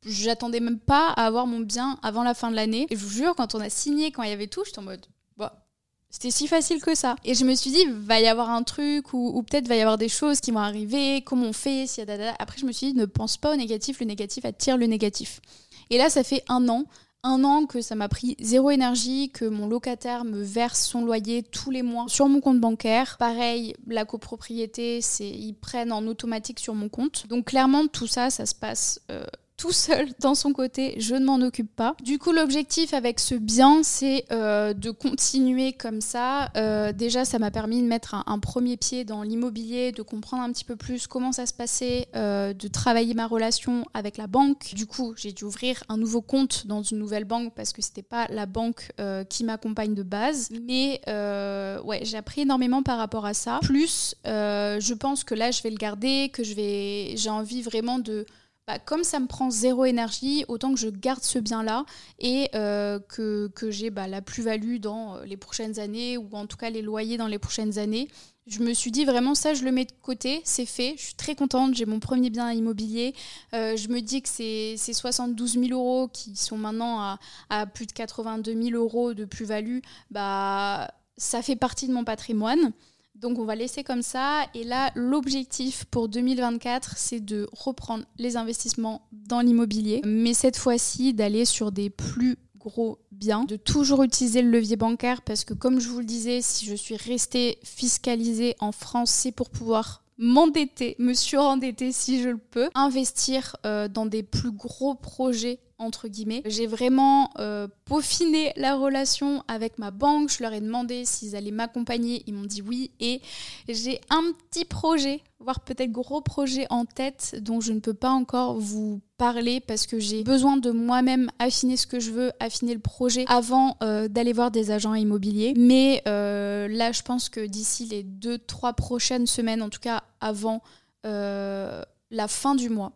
j'attendais 0.06 0.60
même 0.60 0.80
pas 0.80 1.12
à 1.12 1.26
avoir 1.26 1.48
mon 1.48 1.62
bien 1.62 1.98
avant 2.04 2.24
la 2.24 2.34
fin 2.34 2.52
de 2.52 2.58
l'année. 2.58 2.88
Et 2.90 2.98
je 2.98 3.02
vous 3.02 3.10
jure, 3.10 3.34
quand 3.36 3.56
on 3.56 3.62
a 3.62 3.70
signé, 3.70 4.12
quand 4.12 4.24
il 4.24 4.30
y 4.30 4.34
avait 4.34 4.48
tout, 4.48 4.66
j'étais 4.66 4.80
en 4.80 4.84
mode, 4.84 5.06
bah, 5.38 5.66
c'était 6.10 6.32
si 6.32 6.48
facile 6.48 6.82
que 6.82 6.94
ça. 6.94 7.16
Et 7.24 7.36
je 7.36 7.46
me 7.46 7.56
suis 7.56 7.72
dit, 7.72 7.86
va 7.90 8.20
y 8.20 8.28
avoir 8.28 8.50
un 8.50 8.64
truc, 8.64 9.14
ou, 9.14 9.32
ou 9.34 9.44
peut-être 9.44 9.70
va 9.70 9.78
y 9.78 9.82
avoir 9.82 9.98
des 9.98 10.10
choses 10.10 10.42
qui 10.42 10.52
vont 10.52 10.60
arriver, 10.60 11.22
comment 11.22 11.48
on 11.48 11.54
fait, 11.54 11.88
si 11.88 12.02
Après, 12.02 12.58
je 12.58 12.66
me 12.66 12.74
suis 12.74 12.92
dit, 12.92 13.00
ne 13.00 13.06
pense 13.06 13.38
pas 13.38 13.54
au 13.54 13.56
négatif, 13.56 14.02
le 14.02 14.08
négatif 14.08 14.44
attire 14.44 14.78
le 14.78 14.88
négatif. 14.88 15.40
Et 15.90 15.98
là, 15.98 16.10
ça 16.10 16.24
fait 16.24 16.44
un 16.50 16.68
an. 16.70 16.86
Un 17.24 17.44
an 17.44 17.66
que 17.66 17.82
ça 17.82 17.96
m'a 17.96 18.08
pris 18.08 18.36
zéro 18.40 18.70
énergie, 18.70 19.32
que 19.32 19.46
mon 19.46 19.68
locataire 19.68 20.26
me 20.26 20.44
verse 20.44 20.86
son 20.86 21.04
loyer 21.04 21.42
tous 21.42 21.72
les 21.72 21.82
mois 21.82 22.06
sur 22.08 22.28
mon 22.28 22.40
compte 22.40 22.60
bancaire. 22.60 23.18
Pareil, 23.18 23.76
la 23.88 24.06
copropriété, 24.06 25.02
c'est 25.02 25.30
ils 25.30 25.54
prennent 25.54 25.92
en 25.92 26.06
automatique 26.06 26.60
sur 26.60 26.76
mon 26.76 26.88
compte. 26.88 27.26
Donc 27.28 27.46
clairement, 27.46 27.88
tout 27.88 28.06
ça, 28.06 28.30
ça 28.30 28.46
se 28.46 28.54
passe 28.54 29.02
euh, 29.10 29.26
tout 29.58 29.72
seul 29.72 30.10
dans 30.20 30.36
son 30.36 30.52
côté, 30.52 30.96
je 30.98 31.16
ne 31.16 31.26
m'en 31.26 31.36
occupe 31.36 31.74
pas. 31.74 31.96
Du 32.04 32.20
coup, 32.20 32.32
l'objectif 32.32 32.94
avec 32.94 33.20
ce 33.20 33.36
bien, 33.36 33.84
c'est 33.84 34.26
euh, 34.32 34.74
de 34.74 34.92
continuer 34.92 35.74
comme 35.74 36.02
ça. 36.02 36.50
Euh, 36.58 36.92
déjà, 36.92 37.24
ça 37.24 37.40
m'a 37.40 37.52
permis 37.52 37.82
de 37.82 37.88
mettre 37.88 38.16
un, 38.16 38.40
premier 38.40 38.76
pied 38.76 39.06
dans 39.06 39.24
l'immobilier, 39.24 39.92
de 39.92 40.02
comprendre 40.02 40.44
un 40.44 40.52
petit 40.52 40.66
peu 40.66 40.76
plus 40.76 41.08
comment 41.08 41.32
ça 41.32 41.46
se 41.46 41.54
passait, 41.54 42.08
euh, 42.16 42.54
de 42.54 42.68
travailler 42.68 43.14
ma 43.14 43.28
relation 43.28 43.86
avec 43.94 44.18
la 44.18 44.28
banque. 44.28 44.74
Du 44.76 44.88
coup, 44.88 45.14
j'ai 45.16 45.32
dû 45.32 45.46
ouvrir 45.46 45.84
un 45.88 45.98
nouveau 45.98 46.22
compte 46.22 46.68
dans 46.68 46.84
une 46.84 47.00
nouvelle 47.00 47.26
banque 47.26 47.54
parce 47.56 47.72
que 47.72 47.82
c'était 47.82 48.04
pas 48.04 48.28
la 48.30 48.46
banque 48.46 48.92
qui 49.30 49.44
m'accompagne 49.44 49.94
de 49.94 50.04
base. 50.04 50.50
Mais 50.68 51.02
ouais, 51.08 52.02
j'ai 52.04 52.18
appris 52.18 52.42
énormément 52.42 52.84
par 52.84 52.98
rapport 52.98 53.26
à 53.26 53.34
ça. 53.34 53.60
Plus, 53.62 54.16
je 54.26 54.94
pense 54.94 55.24
que 55.24 55.34
là, 55.34 55.52
je 55.52 55.64
vais 55.64 55.70
le 55.70 55.78
garder, 55.78 56.30
que 56.34 56.44
je 56.44 56.54
vais, 56.54 57.16
j'ai 57.16 57.30
envie 57.30 57.62
vraiment 57.62 58.00
de 58.00 58.26
bah, 58.68 58.80
comme 58.80 59.04
ça 59.04 59.20
me 59.20 59.28
prend 59.28 59.52
zéro 59.52 59.86
énergie, 59.86 60.44
autant 60.48 60.74
que 60.74 60.80
je 60.80 60.90
garde 60.90 61.22
ce 61.22 61.38
bien-là 61.38 61.86
et 62.20 62.50
euh, 62.56 63.00
que, 63.00 63.52
j'ai 63.70 63.92
bah, 63.92 64.08
la 64.08 64.22
plus-value 64.22 64.78
dans 64.78 65.18
euh, 65.18 65.26
les 65.26 65.38
prochaines 65.38 65.80
années 65.80 66.18
ou 66.18 66.30
en 66.34 66.48
tout 66.48 66.58
cas 66.58 66.72
les 66.72 66.82
loyers 66.82 67.18
dans 67.18 67.28
les 67.28 67.38
prochaines 67.38 67.78
années. 67.78 68.08
Je 68.48 68.60
me 68.62 68.74
suis 68.74 68.92
dit 68.92 69.06
vraiment 69.06 69.36
ça, 69.36 69.54
je 69.54 69.64
le 69.64 69.72
mets 69.72 69.86
de 69.86 69.92
côté, 70.02 70.42
c'est 70.46 70.66
fait, 70.66 70.96
je 70.98 71.04
suis 71.06 71.16
très 71.16 71.36
contente, 71.36 71.76
j'ai 71.76 71.86
mon 71.86 72.00
premier 72.00 72.30
bien 72.32 72.52
immobilier. 72.52 73.14
Euh, 73.54 73.76
je 73.76 73.88
me 73.90 74.02
dis 74.02 74.22
que 74.22 74.30
ces, 74.30 74.76
ces 74.78 74.94
72 74.94 75.60
000 75.60 75.66
euros 75.72 76.08
qui 76.08 76.36
sont 76.36 76.58
maintenant 76.58 77.00
à, 77.00 77.20
à 77.50 77.66
plus 77.68 77.86
de 77.86 77.92
82 77.92 78.64
000 78.70 78.76
euros 78.76 79.14
de 79.14 79.26
plus-value, 79.26 79.80
bah, 80.10 80.92
ça 81.18 81.42
fait 81.42 81.56
partie 81.56 81.88
de 81.88 81.94
mon 81.94 82.04
patrimoine. 82.04 82.72
Donc 83.16 83.40
on 83.40 83.46
va 83.46 83.56
laisser 83.56 83.84
comme 83.84 84.02
ça. 84.02 84.46
Et 84.54 84.64
là, 84.64 84.92
l'objectif 84.96 85.86
pour 85.86 86.10
2024, 86.10 86.98
c'est 86.98 87.20
de 87.20 87.48
reprendre 87.52 88.06
les 88.18 88.38
investissements 88.38 89.08
dans 89.12 89.42
l'immobilier, 89.42 90.02
mais 90.06 90.34
cette 90.34 90.58
fois-ci 90.58 91.14
d'aller 91.14 91.46
sur 91.46 91.72
des 91.72 91.90
plus 91.90 92.38
gros 92.58 93.00
biens, 93.12 93.46
de 93.46 93.56
toujours 93.56 94.04
utiliser 94.04 94.42
le 94.42 94.50
levier 94.50 94.76
bancaire 94.76 95.22
parce 95.22 95.46
que 95.46 95.54
comme 95.54 95.80
je 95.80 95.88
vous 95.88 96.00
le 96.00 96.06
disais, 96.06 96.42
si 96.42 96.66
je 96.66 96.76
suis 96.76 96.98
restée 96.98 97.60
fiscalisée 97.64 98.56
en 98.60 98.72
France, 98.72 99.12
c'est 99.12 99.32
pour 99.32 99.50
pouvoir 99.50 100.04
m'endetter, 100.18 100.96
me 101.00 101.14
surendetter 101.14 101.92
si 101.92 102.22
je 102.22 102.30
le 102.30 102.38
peux, 102.38 102.70
investir 102.74 103.56
euh, 103.66 103.88
dans 103.88 104.06
des 104.06 104.24
plus 104.24 104.52
gros 104.52 104.96
projets 104.96 105.60
entre 105.78 106.08
guillemets. 106.08 106.42
J'ai 106.46 106.68
vraiment 106.68 107.32
euh, 107.40 107.68
peaufiné 107.86 108.54
la 108.56 108.76
relation 108.76 109.44
avec 109.48 109.78
ma 109.78 109.92
banque. 109.92 110.30
Je 110.30 110.42
leur 110.42 110.54
ai 110.54 110.62
demandé 110.62 111.06
s'ils 111.06 111.36
allaient 111.36 111.52
m'accompagner. 111.52 112.24
Ils 112.28 112.34
m'ont 112.34 112.46
dit 112.46 112.62
oui. 112.62 112.92
Et 113.00 113.22
j'ai 113.68 114.00
un 114.10 114.24
petit 114.32 114.66
projet, 114.66 115.22
voire 115.40 115.60
peut-être 115.62 115.92
gros 115.92 116.22
projet 116.22 116.66
en 116.70 116.86
tête 116.86 117.36
dont 117.42 117.60
je 117.60 117.74
ne 117.74 117.80
peux 117.80 117.94
pas 117.94 118.12
encore 118.12 118.58
vous 118.60 119.02
parler 119.18 119.60
parce 119.60 119.86
que 119.86 120.00
j'ai 120.00 120.24
besoin 120.24 120.58
de 120.58 120.72
moi-même 120.72 121.30
affiner 121.40 121.78
ce 121.78 121.88
que 121.88 122.00
je 122.00 122.12
veux, 122.12 122.32
affiner 122.40 122.74
le 122.74 122.80
projet 122.80 123.26
avant 123.28 123.78
euh, 123.84 124.08
d'aller 124.08 124.34
voir 124.34 124.52
des 124.52 124.72
agents 124.72 124.94
immobiliers. 124.94 125.54
Mais 125.58 126.02
euh, 126.08 126.68
là, 126.70 126.92
je 126.92 127.02
pense 127.02 127.30
que 127.30 127.46
d'ici 127.46 127.86
les 127.86 128.04
deux, 128.04 128.38
trois 128.38 128.74
prochaines 128.74 129.28
semaines, 129.28 129.62
en 129.62 129.70
tout 129.70 129.82
cas 129.82 130.04
avant 130.22 130.62
la 131.04 132.28
fin 132.28 132.56
du 132.56 132.70
mois 132.70 132.92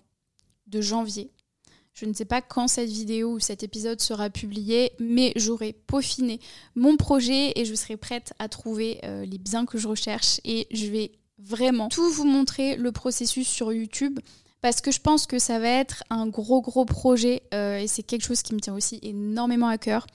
de 0.65 0.81
janvier, 0.81 1.31
je 1.93 2.05
ne 2.05 2.13
sais 2.13 2.25
pas 2.25 2.41
quand 2.41 2.67
cette 2.67 2.89
vidéo 2.89 3.33
ou 3.33 3.39
cet 3.39 3.63
épisode 3.63 3.99
sera 3.99 4.29
publié, 4.29 4.93
mais 4.99 5.33
j'aurai 5.35 5.73
peaufiné 5.73 6.39
mon 6.75 6.95
projet 6.95 7.51
et 7.55 7.65
je 7.65 7.75
serai 7.75 7.97
prête 7.97 8.33
à 8.39 8.47
trouver 8.47 8.99
euh, 9.03 9.25
les 9.25 9.37
biens 9.37 9.65
que 9.65 9.77
je 9.77 9.87
recherche. 9.87 10.39
Et 10.45 10.67
je 10.71 10.85
vais 10.85 11.11
vraiment 11.37 11.89
tout 11.89 12.09
vous 12.09 12.25
montrer 12.25 12.75
le 12.75 12.91
processus 12.91 13.47
sur 13.47 13.73
YouTube 13.73 14.19
parce 14.61 14.81
que 14.81 14.91
je 14.91 14.99
pense 14.99 15.25
que 15.25 15.39
ça 15.39 15.59
va 15.59 15.69
être 15.69 16.03
un 16.09 16.27
gros 16.27 16.61
gros 16.61 16.85
projet 16.85 17.43
euh, 17.53 17.77
et 17.77 17.87
c'est 17.87 18.03
quelque 18.03 18.23
chose 18.23 18.41
qui 18.41 18.53
me 18.53 18.59
tient 18.59 18.73
aussi 18.73 18.99
énormément 19.01 19.67
à 19.67 19.77
cœur. 19.77 20.05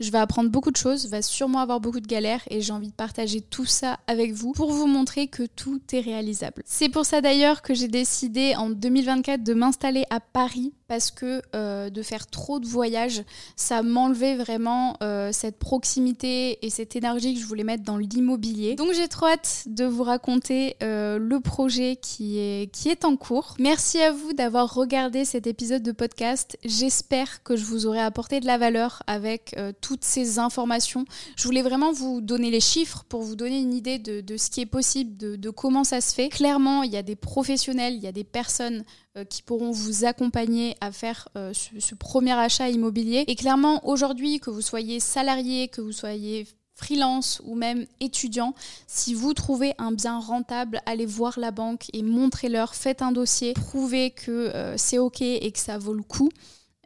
Je 0.00 0.10
vais 0.10 0.18
apprendre 0.18 0.50
beaucoup 0.50 0.72
de 0.72 0.76
choses, 0.76 1.06
va 1.08 1.22
sûrement 1.22 1.60
avoir 1.60 1.80
beaucoup 1.80 2.00
de 2.00 2.06
galères 2.06 2.42
et 2.50 2.60
j'ai 2.60 2.72
envie 2.72 2.88
de 2.88 2.94
partager 2.94 3.40
tout 3.40 3.66
ça 3.66 4.00
avec 4.08 4.32
vous 4.32 4.52
pour 4.52 4.72
vous 4.72 4.88
montrer 4.88 5.28
que 5.28 5.44
tout 5.44 5.80
est 5.92 6.00
réalisable. 6.00 6.62
C'est 6.66 6.88
pour 6.88 7.06
ça 7.06 7.20
d'ailleurs 7.20 7.62
que 7.62 7.74
j'ai 7.74 7.88
décidé 7.88 8.54
en 8.56 8.70
2024 8.70 9.42
de 9.42 9.54
m'installer 9.54 10.04
à 10.10 10.18
Paris 10.18 10.72
parce 10.88 11.10
que 11.10 11.40
euh, 11.54 11.88
de 11.88 12.02
faire 12.02 12.26
trop 12.26 12.58
de 12.58 12.66
voyages, 12.66 13.22
ça 13.56 13.82
m'enlevait 13.82 14.36
vraiment 14.36 14.96
euh, 15.02 15.30
cette 15.32 15.58
proximité 15.58 16.64
et 16.66 16.70
cette 16.70 16.96
énergie 16.96 17.34
que 17.34 17.40
je 17.40 17.46
voulais 17.46 17.64
mettre 17.64 17.84
dans 17.84 17.96
l'immobilier. 17.96 18.74
Donc 18.74 18.92
j'ai 18.92 19.08
trop 19.08 19.26
hâte 19.26 19.64
de 19.66 19.84
vous 19.84 20.02
raconter 20.02 20.76
le 20.80 21.38
projet 21.38 21.96
qui 21.96 22.38
est, 22.38 22.72
qui 22.72 22.88
est 22.88 23.04
en 23.04 23.16
cours. 23.16 23.54
Merci 23.58 23.91
à 24.00 24.12
vous 24.12 24.32
d'avoir 24.32 24.72
regardé 24.74 25.24
cet 25.24 25.46
épisode 25.46 25.82
de 25.82 25.92
podcast. 25.92 26.56
J'espère 26.64 27.42
que 27.42 27.56
je 27.56 27.64
vous 27.64 27.86
aurai 27.86 28.00
apporté 28.00 28.40
de 28.40 28.46
la 28.46 28.58
valeur 28.58 29.02
avec 29.06 29.54
toutes 29.80 30.04
ces 30.04 30.38
informations. 30.38 31.04
Je 31.36 31.44
voulais 31.44 31.62
vraiment 31.62 31.92
vous 31.92 32.20
donner 32.20 32.50
les 32.50 32.60
chiffres 32.60 33.04
pour 33.08 33.22
vous 33.22 33.36
donner 33.36 33.60
une 33.60 33.74
idée 33.74 33.98
de, 33.98 34.36
ce 34.36 34.50
qui 34.50 34.60
est 34.60 34.66
possible, 34.66 35.16
de, 35.16 35.36
de 35.36 35.50
comment 35.50 35.84
ça 35.84 36.00
se 36.00 36.14
fait. 36.14 36.28
Clairement, 36.28 36.82
il 36.82 36.92
y 36.92 36.96
a 36.96 37.02
des 37.02 37.16
professionnels, 37.16 37.94
il 37.94 38.02
y 38.02 38.06
a 38.06 38.12
des 38.12 38.24
personnes 38.24 38.84
euh, 39.18 39.24
qui 39.26 39.42
pourront 39.42 39.72
vous 39.72 40.06
accompagner 40.06 40.74
à 40.80 40.90
faire 40.90 41.28
euh, 41.36 41.52
ce, 41.52 41.94
premier 41.94 42.32
achat 42.32 42.70
immobilier. 42.70 43.24
Et 43.26 43.36
clairement, 43.36 43.86
aujourd'hui, 43.86 44.40
que 44.40 44.48
vous 44.48 44.62
soyez 44.62 45.00
salarié, 45.00 45.68
que 45.68 45.82
vous 45.82 45.92
soyez 45.92 46.46
freelance 46.82 47.40
ou 47.44 47.54
même 47.54 47.86
étudiant, 48.00 48.54
si 48.86 49.14
vous 49.14 49.34
trouvez 49.34 49.74
un 49.78 49.92
bien 49.92 50.18
rentable, 50.18 50.80
allez 50.86 51.06
voir 51.06 51.38
la 51.38 51.50
banque 51.50 51.86
et 51.92 52.02
montrez-leur, 52.02 52.74
faites 52.74 53.02
un 53.02 53.12
dossier, 53.12 53.54
prouvez 53.54 54.10
que 54.10 54.30
euh, 54.30 54.76
c'est 54.76 54.98
OK 54.98 55.22
et 55.22 55.52
que 55.52 55.58
ça 55.58 55.78
vaut 55.78 55.94
le 55.94 56.02
coup. 56.02 56.30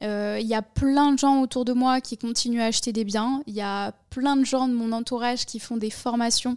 Il 0.03 0.47
y 0.47 0.55
a 0.55 0.61
plein 0.61 1.13
de 1.13 1.19
gens 1.19 1.41
autour 1.41 1.65
de 1.65 1.73
moi 1.73 2.03
qui 2.03 2.19
continuent 2.19 2.61
à 2.61 2.67
acheter 2.67 2.93
des 2.93 3.05
biens. 3.05 3.43
Il 3.47 3.55
y 3.55 3.63
a 3.63 3.93
plein 4.11 4.37
de 4.37 4.45
gens 4.45 4.69
de 4.69 4.75
mon 4.75 4.93
entourage 4.93 5.47
qui 5.47 5.59
font 5.59 5.79
des 5.79 5.91
formations 5.91 6.55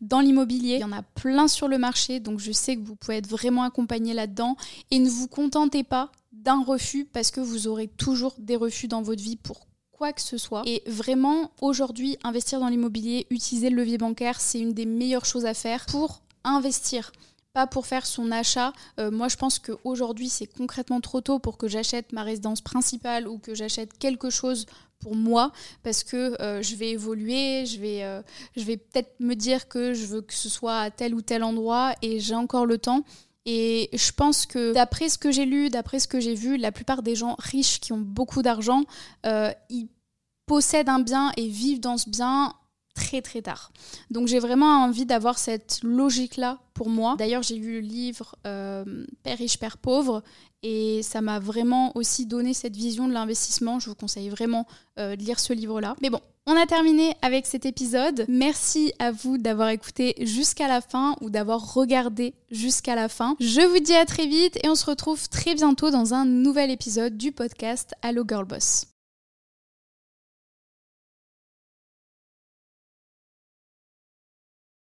dans 0.00 0.20
l'immobilier. 0.20 0.74
Il 0.74 0.80
y 0.80 0.84
en 0.84 0.92
a 0.92 1.02
plein 1.02 1.48
sur 1.48 1.68
le 1.68 1.78
marché, 1.78 2.20
donc 2.20 2.40
je 2.40 2.52
sais 2.52 2.76
que 2.76 2.82
vous 2.82 2.96
pouvez 2.96 3.18
être 3.18 3.28
vraiment 3.28 3.62
accompagné 3.62 4.12
là-dedans. 4.12 4.56
Et 4.90 4.98
ne 4.98 5.08
vous 5.08 5.28
contentez 5.28 5.84
pas 5.84 6.10
d'un 6.32 6.62
refus 6.62 7.04
parce 7.04 7.30
que 7.30 7.40
vous 7.40 7.68
aurez 7.68 7.88
toujours 7.88 8.34
des 8.38 8.56
refus 8.56 8.88
dans 8.88 9.02
votre 9.02 9.22
vie 9.22 9.36
pour 9.36 9.66
quoi 10.00 10.14
que 10.14 10.22
ce 10.22 10.38
soit. 10.38 10.62
Et 10.64 10.82
vraiment, 10.86 11.50
aujourd'hui, 11.60 12.16
investir 12.24 12.58
dans 12.58 12.68
l'immobilier, 12.68 13.26
utiliser 13.28 13.68
le 13.68 13.76
levier 13.76 13.98
bancaire, 13.98 14.40
c'est 14.40 14.58
une 14.58 14.72
des 14.72 14.86
meilleures 14.86 15.26
choses 15.26 15.44
à 15.44 15.52
faire 15.52 15.84
pour 15.86 16.22
investir 16.42 17.12
pas 17.52 17.66
pour 17.66 17.84
faire 17.84 18.06
son 18.06 18.30
achat. 18.30 18.72
Euh, 19.00 19.10
moi, 19.10 19.26
je 19.26 19.36
pense 19.36 19.58
qu'aujourd'hui, 19.58 20.28
c'est 20.28 20.46
concrètement 20.46 21.00
trop 21.00 21.20
tôt 21.20 21.40
pour 21.40 21.58
que 21.58 21.66
j'achète 21.66 22.12
ma 22.12 22.22
résidence 22.22 22.60
principale 22.60 23.26
ou 23.26 23.38
que 23.38 23.56
j'achète 23.56 23.98
quelque 23.98 24.30
chose 24.30 24.66
pour 25.00 25.16
moi 25.16 25.50
parce 25.82 26.04
que 26.04 26.40
euh, 26.40 26.62
je 26.62 26.76
vais 26.76 26.90
évoluer, 26.90 27.64
euh, 27.82 28.22
je 28.56 28.62
vais 28.62 28.76
peut-être 28.76 29.18
me 29.18 29.34
dire 29.34 29.66
que 29.66 29.94
je 29.94 30.06
veux 30.06 30.20
que 30.20 30.32
ce 30.32 30.48
soit 30.48 30.78
à 30.78 30.90
tel 30.92 31.12
ou 31.12 31.22
tel 31.22 31.42
endroit 31.42 31.92
et 32.02 32.20
j'ai 32.20 32.36
encore 32.36 32.66
le 32.66 32.78
temps. 32.78 33.02
Et 33.46 33.88
je 33.92 34.12
pense 34.12 34.46
que 34.46 34.72
d'après 34.74 35.08
ce 35.08 35.18
que 35.18 35.30
j'ai 35.30 35.46
lu, 35.46 35.70
d'après 35.70 35.98
ce 35.98 36.08
que 36.08 36.20
j'ai 36.20 36.34
vu, 36.34 36.56
la 36.56 36.72
plupart 36.72 37.02
des 37.02 37.14
gens 37.14 37.36
riches 37.38 37.80
qui 37.80 37.92
ont 37.92 38.00
beaucoup 38.00 38.42
d'argent, 38.42 38.82
euh, 39.26 39.50
ils 39.70 39.88
possèdent 40.46 40.88
un 40.88 41.00
bien 41.00 41.32
et 41.36 41.48
vivent 41.48 41.80
dans 41.80 41.96
ce 41.96 42.10
bien 42.10 42.54
très 42.94 43.22
très 43.22 43.40
tard. 43.40 43.72
Donc 44.10 44.26
j'ai 44.26 44.40
vraiment 44.40 44.84
envie 44.84 45.06
d'avoir 45.06 45.38
cette 45.38 45.80
logique-là 45.82 46.58
pour 46.74 46.90
moi. 46.90 47.14
D'ailleurs 47.18 47.42
j'ai 47.42 47.54
lu 47.54 47.80
le 47.80 47.86
livre 47.86 48.34
Père 48.42 49.38
riche, 49.38 49.58
Père 49.58 49.78
pauvre 49.78 50.22
et 50.62 51.02
ça 51.02 51.20
m'a 51.20 51.38
vraiment 51.38 51.96
aussi 51.96 52.26
donné 52.26 52.52
cette 52.52 52.76
vision 52.76 53.08
de 53.08 53.12
l'investissement. 53.12 53.78
Je 53.78 53.88
vous 53.88 53.94
conseille 53.94 54.28
vraiment 54.28 54.66
euh, 54.98 55.16
de 55.16 55.22
lire 55.22 55.40
ce 55.40 55.52
livre-là. 55.52 55.96
Mais 56.02 56.10
bon, 56.10 56.20
on 56.50 56.56
a 56.56 56.66
terminé 56.66 57.14
avec 57.22 57.46
cet 57.46 57.64
épisode. 57.64 58.24
Merci 58.28 58.92
à 58.98 59.12
vous 59.12 59.38
d'avoir 59.38 59.68
écouté 59.68 60.16
jusqu'à 60.20 60.66
la 60.66 60.80
fin 60.80 61.14
ou 61.20 61.30
d'avoir 61.30 61.74
regardé 61.74 62.34
jusqu'à 62.50 62.96
la 62.96 63.08
fin. 63.08 63.36
Je 63.38 63.60
vous 63.60 63.78
dis 63.78 63.94
à 63.94 64.04
très 64.04 64.26
vite 64.26 64.58
et 64.64 64.68
on 64.68 64.74
se 64.74 64.84
retrouve 64.84 65.28
très 65.28 65.54
bientôt 65.54 65.92
dans 65.92 66.12
un 66.12 66.24
nouvel 66.24 66.72
épisode 66.72 67.16
du 67.16 67.30
podcast 67.30 67.94
Allo 68.02 68.24
Girl 68.28 68.44
Boss. 68.46 68.86